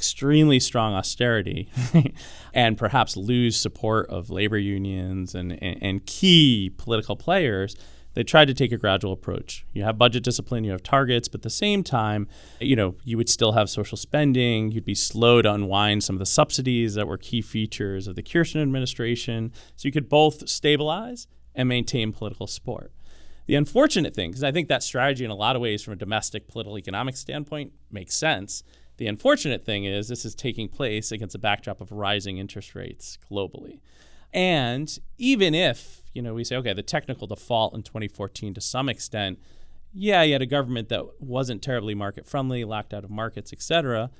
extremely 0.00 0.58
strong 0.58 0.94
austerity 0.94 1.68
and 2.54 2.78
perhaps 2.78 3.18
lose 3.18 3.54
support 3.54 4.08
of 4.08 4.30
labor 4.30 4.56
unions 4.56 5.34
and, 5.34 5.62
and, 5.62 5.82
and, 5.82 6.06
key 6.06 6.72
political 6.78 7.16
players, 7.16 7.76
they 8.14 8.22
tried 8.22 8.46
to 8.46 8.54
take 8.54 8.72
a 8.72 8.78
gradual 8.78 9.12
approach. 9.12 9.66
You 9.74 9.82
have 9.82 9.98
budget 9.98 10.22
discipline, 10.22 10.64
you 10.64 10.70
have 10.70 10.82
targets, 10.82 11.28
but 11.28 11.40
at 11.40 11.42
the 11.42 11.50
same 11.50 11.84
time, 11.84 12.28
you 12.60 12.76
know, 12.76 12.94
you 13.04 13.18
would 13.18 13.28
still 13.28 13.52
have 13.52 13.68
social 13.68 13.98
spending. 13.98 14.72
You'd 14.72 14.86
be 14.86 14.94
slow 14.94 15.42
to 15.42 15.52
unwind 15.52 16.02
some 16.02 16.16
of 16.16 16.20
the 16.20 16.24
subsidies 16.24 16.94
that 16.94 17.06
were 17.06 17.18
key 17.18 17.42
features 17.42 18.06
of 18.06 18.16
the 18.16 18.22
Kirchner 18.22 18.62
administration. 18.62 19.52
So 19.76 19.86
you 19.86 19.92
could 19.92 20.08
both 20.08 20.48
stabilize 20.48 21.26
and 21.54 21.68
maintain 21.68 22.10
political 22.10 22.46
support. 22.46 22.90
The 23.44 23.54
unfortunate 23.54 24.14
thing, 24.14 24.30
because 24.30 24.44
I 24.44 24.50
think 24.50 24.68
that 24.68 24.82
strategy 24.82 25.26
in 25.26 25.30
a 25.30 25.36
lot 25.36 25.56
of 25.56 25.60
ways 25.60 25.82
from 25.82 25.92
a 25.92 25.96
domestic 25.96 26.48
political 26.48 26.78
economic 26.78 27.18
standpoint 27.18 27.74
makes 27.90 28.14
sense, 28.14 28.62
the 29.00 29.06
unfortunate 29.06 29.64
thing 29.64 29.86
is 29.86 30.08
this 30.08 30.26
is 30.26 30.34
taking 30.34 30.68
place 30.68 31.10
against 31.10 31.34
a 31.34 31.38
backdrop 31.38 31.80
of 31.80 31.90
rising 31.90 32.36
interest 32.36 32.74
rates 32.74 33.16
globally. 33.32 33.80
And 34.34 34.96
even 35.16 35.54
if, 35.54 36.02
you 36.12 36.20
know, 36.20 36.34
we 36.34 36.44
say, 36.44 36.56
okay, 36.56 36.74
the 36.74 36.82
technical 36.82 37.26
default 37.26 37.74
in 37.74 37.82
2014 37.82 38.52
to 38.52 38.60
some 38.60 38.90
extent, 38.90 39.38
yeah, 39.94 40.20
you 40.22 40.34
had 40.34 40.42
a 40.42 40.46
government 40.46 40.90
that 40.90 41.06
wasn't 41.18 41.62
terribly 41.62 41.94
market 41.94 42.26
friendly, 42.26 42.62
locked 42.62 42.92
out 42.92 43.02
of 43.02 43.08
markets, 43.10 43.54
et 43.54 43.62
cetera. 43.62 44.10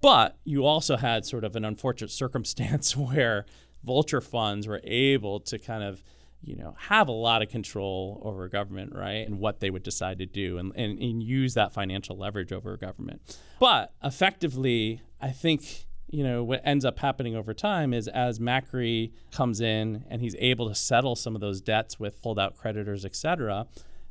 But 0.00 0.38
you 0.44 0.64
also 0.64 0.96
had 0.96 1.26
sort 1.26 1.44
of 1.44 1.54
an 1.54 1.66
unfortunate 1.66 2.10
circumstance 2.10 2.96
where 2.96 3.44
vulture 3.84 4.22
funds 4.22 4.66
were 4.66 4.80
able 4.84 5.40
to 5.40 5.58
kind 5.58 5.84
of 5.84 6.02
you 6.42 6.56
know, 6.56 6.74
have 6.78 7.08
a 7.08 7.12
lot 7.12 7.42
of 7.42 7.48
control 7.48 8.20
over 8.24 8.48
government, 8.48 8.94
right? 8.94 9.26
And 9.26 9.38
what 9.38 9.60
they 9.60 9.70
would 9.70 9.82
decide 9.82 10.18
to 10.18 10.26
do 10.26 10.58
and, 10.58 10.72
and, 10.74 10.98
and 10.98 11.22
use 11.22 11.54
that 11.54 11.72
financial 11.72 12.16
leverage 12.16 12.52
over 12.52 12.76
government. 12.76 13.38
But 13.58 13.92
effectively, 14.02 15.02
I 15.20 15.30
think, 15.30 15.86
you 16.08 16.24
know, 16.24 16.42
what 16.42 16.62
ends 16.64 16.84
up 16.84 16.98
happening 16.98 17.36
over 17.36 17.52
time 17.52 17.92
is 17.92 18.08
as 18.08 18.38
Macri 18.38 19.12
comes 19.32 19.60
in 19.60 20.04
and 20.08 20.22
he's 20.22 20.34
able 20.38 20.68
to 20.68 20.74
settle 20.74 21.14
some 21.14 21.34
of 21.34 21.40
those 21.42 21.60
debts 21.60 22.00
with 22.00 22.18
holdout 22.22 22.56
creditors, 22.56 23.04
et 23.04 23.14
cetera, 23.14 23.66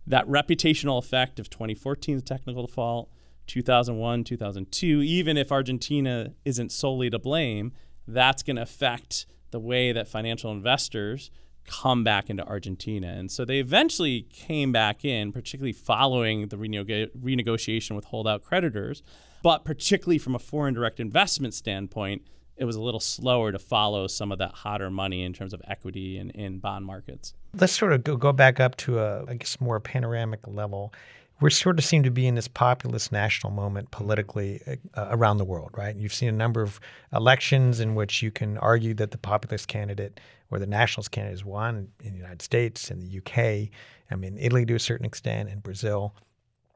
that 0.06 0.28
reputational 0.28 1.00
effect 1.00 1.40
of 1.40 1.50
2014's 1.50 2.24
technical 2.24 2.66
default, 2.66 3.10
2001, 3.48 4.24
2002, 4.24 5.02
even 5.02 5.36
if 5.36 5.52
Argentina 5.52 6.34
isn't 6.46 6.72
solely 6.72 7.10
to 7.10 7.18
blame, 7.18 7.72
that's 8.08 8.44
going 8.44 8.56
to 8.56 8.62
affect 8.62 9.26
the 9.50 9.60
way 9.60 9.92
that 9.92 10.08
financial 10.08 10.52
investors– 10.52 11.32
come 11.66 12.04
back 12.04 12.30
into 12.30 12.46
Argentina. 12.46 13.08
And 13.08 13.32
so 13.32 13.46
they 13.46 13.60
eventually 13.60 14.28
came 14.34 14.72
back 14.72 15.06
in, 15.06 15.32
particularly 15.32 15.74
following 15.74 16.48
the 16.48 16.58
renegotiation 16.58 17.96
with 17.96 18.06
holdout 18.06 18.44
creditors. 18.44 19.04
But 19.42 19.64
particularly 19.64 20.18
from 20.18 20.36
a 20.36 20.40
foreign 20.40 20.74
direct 20.74 21.00
investment 21.00 21.54
standpoint, 21.54 22.24
it 22.58 22.66
was 22.66 22.76
a 22.76 22.82
little 22.82 23.00
slower 23.00 23.54
to 23.54 23.60
follow 23.60 24.08
some 24.08 24.32
of 24.32 24.38
that 24.40 24.52
hotter 24.52 24.90
money 24.90 25.24
in 25.24 25.32
terms 25.32 25.54
of 25.54 25.62
equity 25.66 26.18
and 26.18 26.32
in 26.32 26.60
bond 26.60 26.86
markets. 26.86 27.34
Let's 27.58 27.72
sort 27.72 27.94
of 27.94 28.04
go, 28.04 28.18
go 28.18 28.34
back 28.34 28.60
up 28.60 28.76
to 28.78 29.00
a, 29.00 29.26
I 29.26 29.36
guess, 29.36 29.62
more 29.62 29.80
panoramic 29.80 30.46
level 30.46 30.94
we 31.42 31.50
sort 31.50 31.80
of 31.80 31.86
seem 31.86 32.04
to 32.04 32.12
be 32.12 32.28
in 32.28 32.36
this 32.36 32.48
populist 32.48 33.12
national 33.12 33.52
moment 33.54 33.92
politically 33.92 34.62
uh, 34.96 35.08
around 35.10 35.38
the 35.38 35.46
world, 35.46 35.72
right? 35.74 35.96
You've 35.96 36.14
seen 36.14 36.30
a 36.30 36.34
number 36.34 36.62
of 36.62 36.80
elections 37.14 37.80
in 37.80 37.96
which 37.96 38.22
you 38.22 38.32
can 38.32 38.58
argue 38.58 38.94
that 38.96 39.12
the 39.12 39.18
populist 39.18 39.68
candidate 39.68 40.20
or 40.52 40.60
the 40.60 40.68
nationalist 40.68 41.12
candidate 41.12 41.38
has 41.38 41.46
won 41.46 41.90
in 42.04 42.12
the 42.12 42.18
United 42.18 42.42
States, 42.42 42.90
in 42.90 43.00
the 43.00 43.18
UK, 43.18 43.70
I 44.12 44.16
mean, 44.16 44.38
Italy 44.40 44.66
to 44.66 44.76
a 44.76 44.80
certain 44.80 45.06
extent, 45.06 45.50
and 45.50 45.62
Brazil. 45.62 46.16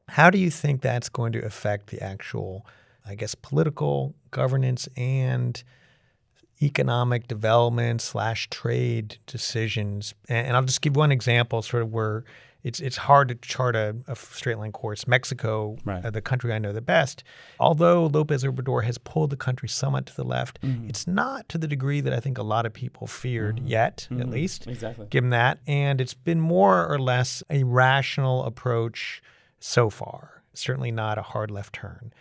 How 0.08 0.30
do 0.30 0.38
you 0.38 0.50
think 0.50 0.80
that's 0.80 1.08
going 1.08 1.32
to 1.32 1.44
affect 1.44 1.88
the 1.88 2.02
actual, 2.02 2.66
I 3.06 3.14
guess, 3.14 3.34
political 3.34 4.14
governance 4.30 4.88
and 4.96 5.62
economic 6.62 7.26
development 7.26 8.00
slash 8.00 8.48
trade 8.50 9.18
decisions? 9.26 10.14
And 10.28 10.56
I'll 10.56 10.62
just 10.62 10.82
give 10.82 10.94
one 10.94 11.10
example, 11.10 11.62
sort 11.62 11.82
of 11.82 11.92
where 11.92 12.24
it's 12.64 12.80
it's 12.80 12.96
hard 12.96 13.28
to 13.28 13.34
chart 13.36 13.76
a, 13.76 13.94
a 14.08 14.16
straight 14.16 14.58
line 14.58 14.72
course. 14.72 15.06
Mexico, 15.06 15.76
right. 15.84 16.04
uh, 16.04 16.10
the 16.10 16.22
country 16.22 16.52
I 16.52 16.58
know 16.58 16.72
the 16.72 16.80
best, 16.80 17.22
although 17.60 18.06
Lopez 18.06 18.42
Obrador 18.42 18.82
has 18.84 18.98
pulled 18.98 19.30
the 19.30 19.36
country 19.36 19.68
somewhat 19.68 20.06
to 20.06 20.16
the 20.16 20.24
left, 20.24 20.60
mm-hmm. 20.62 20.88
it's 20.88 21.06
not 21.06 21.48
to 21.50 21.58
the 21.58 21.68
degree 21.68 22.00
that 22.00 22.12
I 22.12 22.20
think 22.20 22.38
a 22.38 22.42
lot 22.42 22.66
of 22.66 22.72
people 22.72 23.06
feared 23.06 23.56
mm-hmm. 23.56 23.68
yet, 23.68 24.08
mm-hmm. 24.10 24.22
at 24.22 24.30
least. 24.30 24.66
Exactly. 24.66 25.06
Given 25.10 25.30
that, 25.30 25.58
and 25.66 26.00
it's 26.00 26.14
been 26.14 26.40
more 26.40 26.86
or 26.86 26.98
less 26.98 27.42
a 27.50 27.62
rational 27.64 28.44
approach 28.44 29.22
so 29.60 29.90
far. 29.90 30.42
Certainly 30.54 30.92
not 30.92 31.18
a 31.18 31.22
hard 31.22 31.50
left 31.50 31.74
turn. 31.74 32.12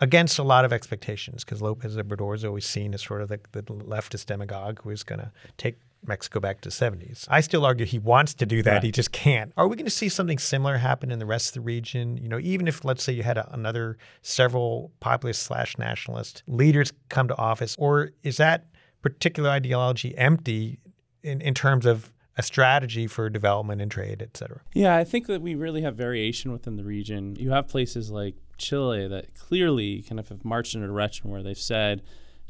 against 0.00 0.38
a 0.38 0.42
lot 0.42 0.64
of 0.64 0.72
expectations 0.72 1.44
because 1.44 1.62
Lopez 1.62 1.96
Obrador 1.96 2.34
is 2.34 2.44
always 2.44 2.66
seen 2.66 2.92
as 2.94 3.02
sort 3.02 3.22
of 3.22 3.28
the, 3.28 3.40
the 3.52 3.62
leftist 3.62 4.26
demagogue 4.26 4.82
who 4.82 4.90
is 4.90 5.02
going 5.02 5.20
to 5.20 5.30
take 5.56 5.78
Mexico 6.08 6.40
back 6.40 6.60
to 6.62 6.68
the 6.68 6.74
70s. 6.74 7.26
I 7.28 7.40
still 7.40 7.64
argue 7.64 7.86
he 7.86 7.98
wants 7.98 8.34
to 8.34 8.46
do 8.46 8.62
that, 8.62 8.72
right. 8.74 8.82
he 8.82 8.90
just 8.90 9.12
can't. 9.12 9.52
Are 9.56 9.68
we 9.68 9.76
going 9.76 9.86
to 9.86 9.90
see 9.90 10.08
something 10.08 10.38
similar 10.38 10.78
happen 10.78 11.10
in 11.10 11.18
the 11.18 11.26
rest 11.26 11.48
of 11.48 11.54
the 11.54 11.60
region? 11.60 12.16
You 12.16 12.28
know, 12.28 12.38
even 12.38 12.68
if 12.68 12.84
let's 12.84 13.02
say 13.02 13.12
you 13.12 13.22
had 13.22 13.38
a, 13.38 13.52
another 13.52 13.98
several 14.22 14.92
populist 15.00 15.42
slash 15.42 15.78
nationalist 15.78 16.42
leaders 16.46 16.92
come 17.08 17.28
to 17.28 17.36
office, 17.36 17.76
or 17.78 18.10
is 18.22 18.36
that 18.38 18.66
particular 19.02 19.50
ideology 19.50 20.16
empty 20.16 20.78
in, 21.22 21.40
in 21.40 21.54
terms 21.54 21.86
of 21.86 22.12
a 22.36 22.42
strategy 22.42 23.06
for 23.06 23.30
development 23.30 23.80
and 23.80 23.90
trade, 23.90 24.22
et 24.22 24.36
cetera? 24.36 24.60
Yeah, 24.74 24.96
I 24.96 25.04
think 25.04 25.26
that 25.26 25.40
we 25.40 25.54
really 25.54 25.82
have 25.82 25.96
variation 25.96 26.52
within 26.52 26.76
the 26.76 26.84
region. 26.84 27.36
You 27.36 27.50
have 27.50 27.68
places 27.68 28.10
like 28.10 28.34
Chile 28.58 29.08
that 29.08 29.34
clearly 29.34 30.02
kind 30.02 30.18
of 30.18 30.28
have 30.28 30.44
marched 30.44 30.74
in 30.74 30.82
a 30.82 30.86
direction 30.86 31.30
where 31.30 31.42
they've 31.42 31.58
said, 31.58 32.02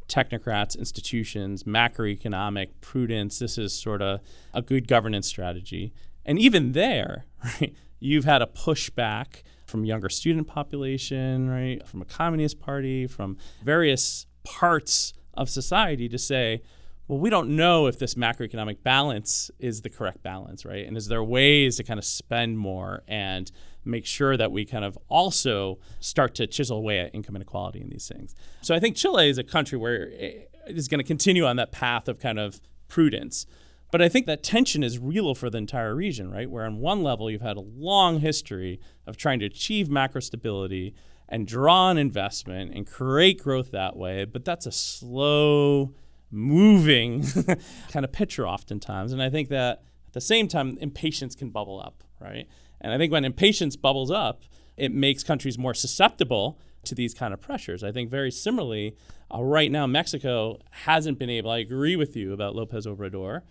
technocrats, 0.08 0.78
institutions, 0.78 1.64
macroeconomic 1.64 2.68
prudence. 2.80 3.38
This 3.38 3.58
is 3.58 3.72
sort 3.72 4.02
of 4.02 4.20
a 4.54 4.62
good 4.62 4.88
governance 4.88 5.26
strategy. 5.26 5.92
And 6.24 6.38
even 6.38 6.72
there, 6.72 7.24
right, 7.44 7.74
you've 7.98 8.24
had 8.24 8.42
a 8.42 8.46
pushback 8.46 9.42
from 9.66 9.84
younger 9.84 10.08
student 10.08 10.46
population, 10.46 11.50
right, 11.50 11.86
from 11.86 12.02
a 12.02 12.04
communist 12.04 12.60
party, 12.60 13.06
from 13.06 13.36
various 13.64 14.26
parts 14.44 15.12
of 15.34 15.50
society 15.50 16.08
to 16.08 16.18
say, 16.18 16.62
well, 17.08 17.18
we 17.18 17.30
don't 17.30 17.50
know 17.50 17.86
if 17.86 17.98
this 17.98 18.14
macroeconomic 18.14 18.82
balance 18.82 19.50
is 19.58 19.82
the 19.82 19.90
correct 19.90 20.22
balance, 20.22 20.64
right? 20.64 20.86
And 20.86 20.96
is 20.96 21.06
there 21.06 21.22
ways 21.22 21.76
to 21.76 21.84
kind 21.84 21.98
of 21.98 22.04
spend 22.04 22.58
more 22.58 23.02
and 23.06 23.50
make 23.84 24.06
sure 24.06 24.36
that 24.36 24.50
we 24.50 24.64
kind 24.64 24.84
of 24.84 24.98
also 25.08 25.78
start 26.00 26.34
to 26.36 26.46
chisel 26.46 26.78
away 26.78 26.98
at 26.98 27.14
income 27.14 27.36
inequality 27.36 27.80
in 27.80 27.90
these 27.90 28.08
things? 28.08 28.34
So 28.60 28.74
I 28.74 28.80
think 28.80 28.96
Chile 28.96 29.30
is 29.30 29.38
a 29.38 29.44
country 29.44 29.78
where 29.78 30.08
it 30.08 30.50
is 30.66 30.88
going 30.88 30.98
to 30.98 31.04
continue 31.04 31.46
on 31.46 31.56
that 31.56 31.70
path 31.70 32.08
of 32.08 32.18
kind 32.18 32.40
of 32.40 32.60
prudence. 32.88 33.46
But 33.92 34.02
I 34.02 34.08
think 34.08 34.26
that 34.26 34.42
tension 34.42 34.82
is 34.82 34.98
real 34.98 35.34
for 35.36 35.48
the 35.48 35.58
entire 35.58 35.94
region, 35.94 36.30
right? 36.30 36.50
Where 36.50 36.64
on 36.64 36.80
one 36.80 37.04
level 37.04 37.30
you've 37.30 37.40
had 37.40 37.56
a 37.56 37.60
long 37.60 38.18
history 38.18 38.80
of 39.06 39.16
trying 39.16 39.38
to 39.40 39.46
achieve 39.46 39.88
macro 39.88 40.20
stability 40.20 40.92
and 41.28 41.46
draw 41.46 41.86
on 41.86 41.98
investment 41.98 42.74
and 42.74 42.84
create 42.84 43.42
growth 43.42 43.70
that 43.70 43.96
way, 43.96 44.24
but 44.24 44.44
that's 44.44 44.66
a 44.66 44.72
slow 44.72 45.92
moving 46.30 47.24
kind 47.90 48.04
of 48.04 48.12
picture 48.12 48.46
oftentimes. 48.46 49.12
And 49.12 49.22
I 49.22 49.30
think 49.30 49.48
that 49.48 49.82
at 50.06 50.12
the 50.12 50.20
same 50.20 50.48
time, 50.48 50.78
impatience 50.80 51.34
can 51.34 51.50
bubble 51.50 51.80
up, 51.80 52.02
right? 52.20 52.48
And 52.80 52.92
I 52.92 52.98
think 52.98 53.12
when 53.12 53.24
impatience 53.24 53.76
bubbles 53.76 54.10
up, 54.10 54.42
it 54.76 54.92
makes 54.92 55.22
countries 55.22 55.58
more 55.58 55.74
susceptible 55.74 56.58
to 56.84 56.94
these 56.94 57.14
kind 57.14 57.34
of 57.34 57.40
pressures. 57.40 57.82
I 57.82 57.92
think 57.92 58.10
very 58.10 58.30
similarly, 58.30 58.96
uh, 59.34 59.42
right 59.42 59.70
now, 59.70 59.86
Mexico 59.86 60.58
hasn't 60.70 61.18
been 61.18 61.30
able, 61.30 61.50
I 61.50 61.58
agree 61.58 61.96
with 61.96 62.16
you 62.16 62.32
about 62.32 62.54
Lopez 62.54 62.86
Obrador, 62.86 63.42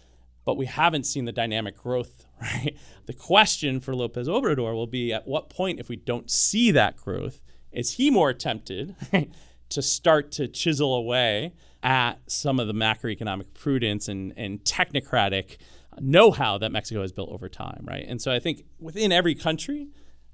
but 0.45 0.55
we 0.55 0.67
haven't 0.67 1.05
seen 1.05 1.25
the 1.25 1.31
dynamic 1.31 1.77
growth, 1.77 2.25
right? 2.41 2.77
The 3.05 3.13
question 3.13 3.79
for 3.79 3.95
Lopez 3.95 4.27
Obrador 4.27 4.73
will 4.73 4.87
be 4.87 5.11
at 5.11 5.27
what 5.27 5.49
point, 5.49 5.79
if 5.79 5.89
we 5.89 5.95
don't 5.95 6.29
see 6.29 6.71
that 6.71 6.95
growth, 6.97 7.41
is 7.71 7.93
he 7.93 8.09
more 8.09 8.33
tempted 8.33 8.95
to 9.69 9.81
start 9.81 10.31
to 10.33 10.47
chisel 10.47 10.95
away 10.95 11.53
at 11.85 12.19
some 12.25 12.59
of 12.59 12.65
the 12.65 12.73
macroeconomic 12.73 13.53
prudence 13.53 14.07
and, 14.07 14.33
and 14.35 14.59
technocratic 14.63 15.57
know-how 15.99 16.57
that 16.57 16.71
Mexico 16.71 17.01
has 17.01 17.11
built 17.11 17.29
over 17.29 17.47
time, 17.47 17.85
right? 17.87 18.03
And 18.07 18.19
so 18.19 18.33
I 18.33 18.39
think 18.39 18.65
within 18.79 19.11
every 19.11 19.35
country, 19.35 19.89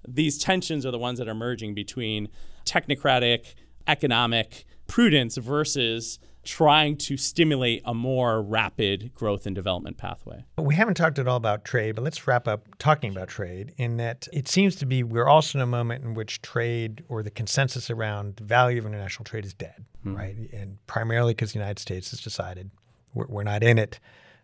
these 0.08 0.38
tensions 0.38 0.86
are 0.86 0.92
the 0.92 0.98
ones 0.98 1.20
that 1.20 1.28
are 1.28 1.32
emerging 1.32 1.76
between 1.76 2.30
technocratic, 2.66 3.54
economic 3.86 4.66
prudence 4.88 5.36
versus 5.36 6.20
trying 6.44 6.98
to 6.98 7.18
stimulate 7.18 7.82
a 7.86 7.94
more 7.94 8.42
rapid 8.42 9.14
growth 9.14 9.46
and 9.46 9.56
development 9.56 9.98
pathway. 9.98 10.44
We 10.58 10.76
haven't 10.76 10.96
talked 10.96 11.20
at 11.20 11.28
all 11.28 11.38
about 11.38 11.64
trade, 11.64 11.96
but 11.96 12.04
let's 12.04 12.28
wrap 12.28 12.48
up 12.48 12.68
talking 12.80 13.12
about 13.12 13.28
trade 13.28 13.74
in 13.78 13.98
that 13.98 14.28
it 14.34 14.48
seems 14.48 14.76
to 14.78 14.86
be 14.86 15.04
we're 15.04 15.28
also 15.28 15.60
in 15.60 15.64
a 15.64 15.68
moment 15.68 16.04
in 16.04 16.14
which 16.14 16.42
trade 16.42 17.04
or 17.10 17.22
the 17.22 17.32
consensus 17.32 17.90
around 17.90 18.38
the 18.38 18.44
value 18.44 18.80
of 18.80 18.86
international 18.86 19.24
trade 19.24 19.46
is 19.46 19.54
dead, 19.54 19.86
mm-hmm. 20.06 20.16
right? 20.16 20.36
And 20.52 20.78
primarily 20.88 21.34
because 21.34 21.54
the 21.54 21.60
United 21.60 21.80
States 21.80 22.12
has 22.12 22.22
decided 22.22 22.72
we're, 23.14 23.28
we're 23.28 23.44
not 23.44 23.64
in 23.64 23.78
it 23.78 24.00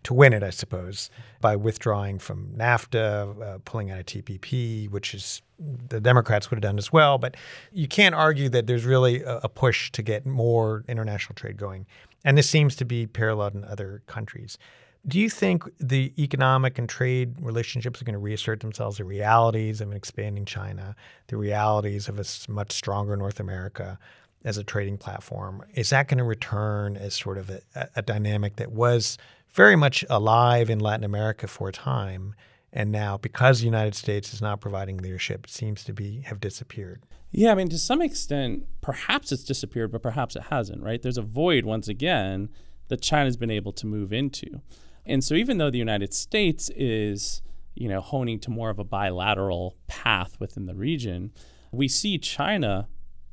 to 0.07 0.13
win 0.13 0.31
it, 0.31 0.41
I 0.41 0.51
suppose, 0.51 1.09
by 1.41 1.57
withdrawing 1.57 2.17
from 2.17 2.53
NAFTA, 2.55 3.41
uh, 3.41 3.57
pulling 3.65 3.91
out 3.91 3.99
of 3.99 4.05
TPP, 4.05 4.89
which 4.89 5.13
is 5.13 5.41
the 5.59 5.99
Democrats 5.99 6.49
would 6.49 6.55
have 6.55 6.61
done 6.61 6.77
as 6.77 6.93
well. 6.93 7.17
But 7.17 7.35
you 7.73 7.89
can't 7.89 8.15
argue 8.15 8.47
that 8.49 8.67
there's 8.67 8.85
really 8.85 9.21
a, 9.23 9.39
a 9.43 9.49
push 9.49 9.91
to 9.91 10.01
get 10.01 10.25
more 10.25 10.85
international 10.87 11.35
trade 11.35 11.57
going. 11.57 11.85
And 12.23 12.37
this 12.37 12.49
seems 12.49 12.73
to 12.77 12.85
be 12.85 13.05
paralleled 13.05 13.53
in 13.53 13.65
other 13.65 14.01
countries. 14.07 14.57
Do 15.05 15.19
you 15.19 15.29
think 15.29 15.65
the 15.77 16.13
economic 16.17 16.79
and 16.79 16.87
trade 16.87 17.35
relationships 17.41 18.01
are 18.01 18.05
going 18.05 18.13
to 18.13 18.19
reassert 18.19 18.61
themselves? 18.61 18.99
The 18.99 19.03
realities 19.03 19.81
of 19.81 19.91
an 19.91 19.97
expanding 19.97 20.45
China, 20.45 20.95
the 21.27 21.35
realities 21.35 22.07
of 22.07 22.17
a 22.17 22.25
much 22.49 22.71
stronger 22.71 23.17
North 23.17 23.41
America 23.41 23.99
as 24.45 24.57
a 24.57 24.63
trading 24.63 24.97
platform, 24.97 25.63
is 25.73 25.89
that 25.89 26.07
going 26.07 26.19
to 26.19 26.23
return 26.23 26.95
as 26.95 27.13
sort 27.13 27.37
of 27.37 27.49
a, 27.49 27.89
a 27.97 28.01
dynamic 28.01 28.55
that 28.55 28.71
was 28.71 29.17
very 29.57 29.75
much 29.75 30.05
alive 30.07 30.69
in 30.69 30.79
Latin 30.79 31.03
America 31.03 31.47
for 31.47 31.67
a 31.67 31.71
time, 31.73 32.35
and 32.71 32.91
now 32.91 33.17
because 33.17 33.59
the 33.59 33.65
United 33.65 33.95
States 33.95 34.31
is 34.31 34.39
not 34.39 34.61
providing 34.61 34.97
leadership, 34.97 35.47
it 35.47 35.51
seems 35.51 35.83
to 35.83 35.91
be 35.91 36.21
have 36.21 36.39
disappeared. 36.39 37.01
Yeah, 37.31 37.51
I 37.51 37.55
mean, 37.55 37.67
to 37.69 37.79
some 37.79 38.01
extent, 38.01 38.65
perhaps 38.81 39.31
it's 39.31 39.43
disappeared, 39.43 39.91
but 39.91 40.03
perhaps 40.03 40.35
it 40.35 40.43
hasn't. 40.43 40.83
Right? 40.83 41.01
There's 41.01 41.17
a 41.17 41.23
void 41.23 41.65
once 41.65 41.87
again 41.87 42.49
that 42.89 43.01
China's 43.01 43.35
been 43.35 43.51
able 43.51 43.73
to 43.73 43.87
move 43.87 44.13
into, 44.13 44.61
and 45.05 45.23
so 45.23 45.33
even 45.33 45.57
though 45.57 45.71
the 45.71 45.79
United 45.79 46.13
States 46.13 46.69
is 46.75 47.41
you 47.73 47.89
know 47.89 47.99
honing 47.99 48.39
to 48.41 48.51
more 48.51 48.69
of 48.69 48.77
a 48.77 48.83
bilateral 48.83 49.75
path 49.87 50.37
within 50.39 50.67
the 50.67 50.75
region, 50.75 51.31
we 51.71 51.87
see 51.87 52.19
China 52.19 52.87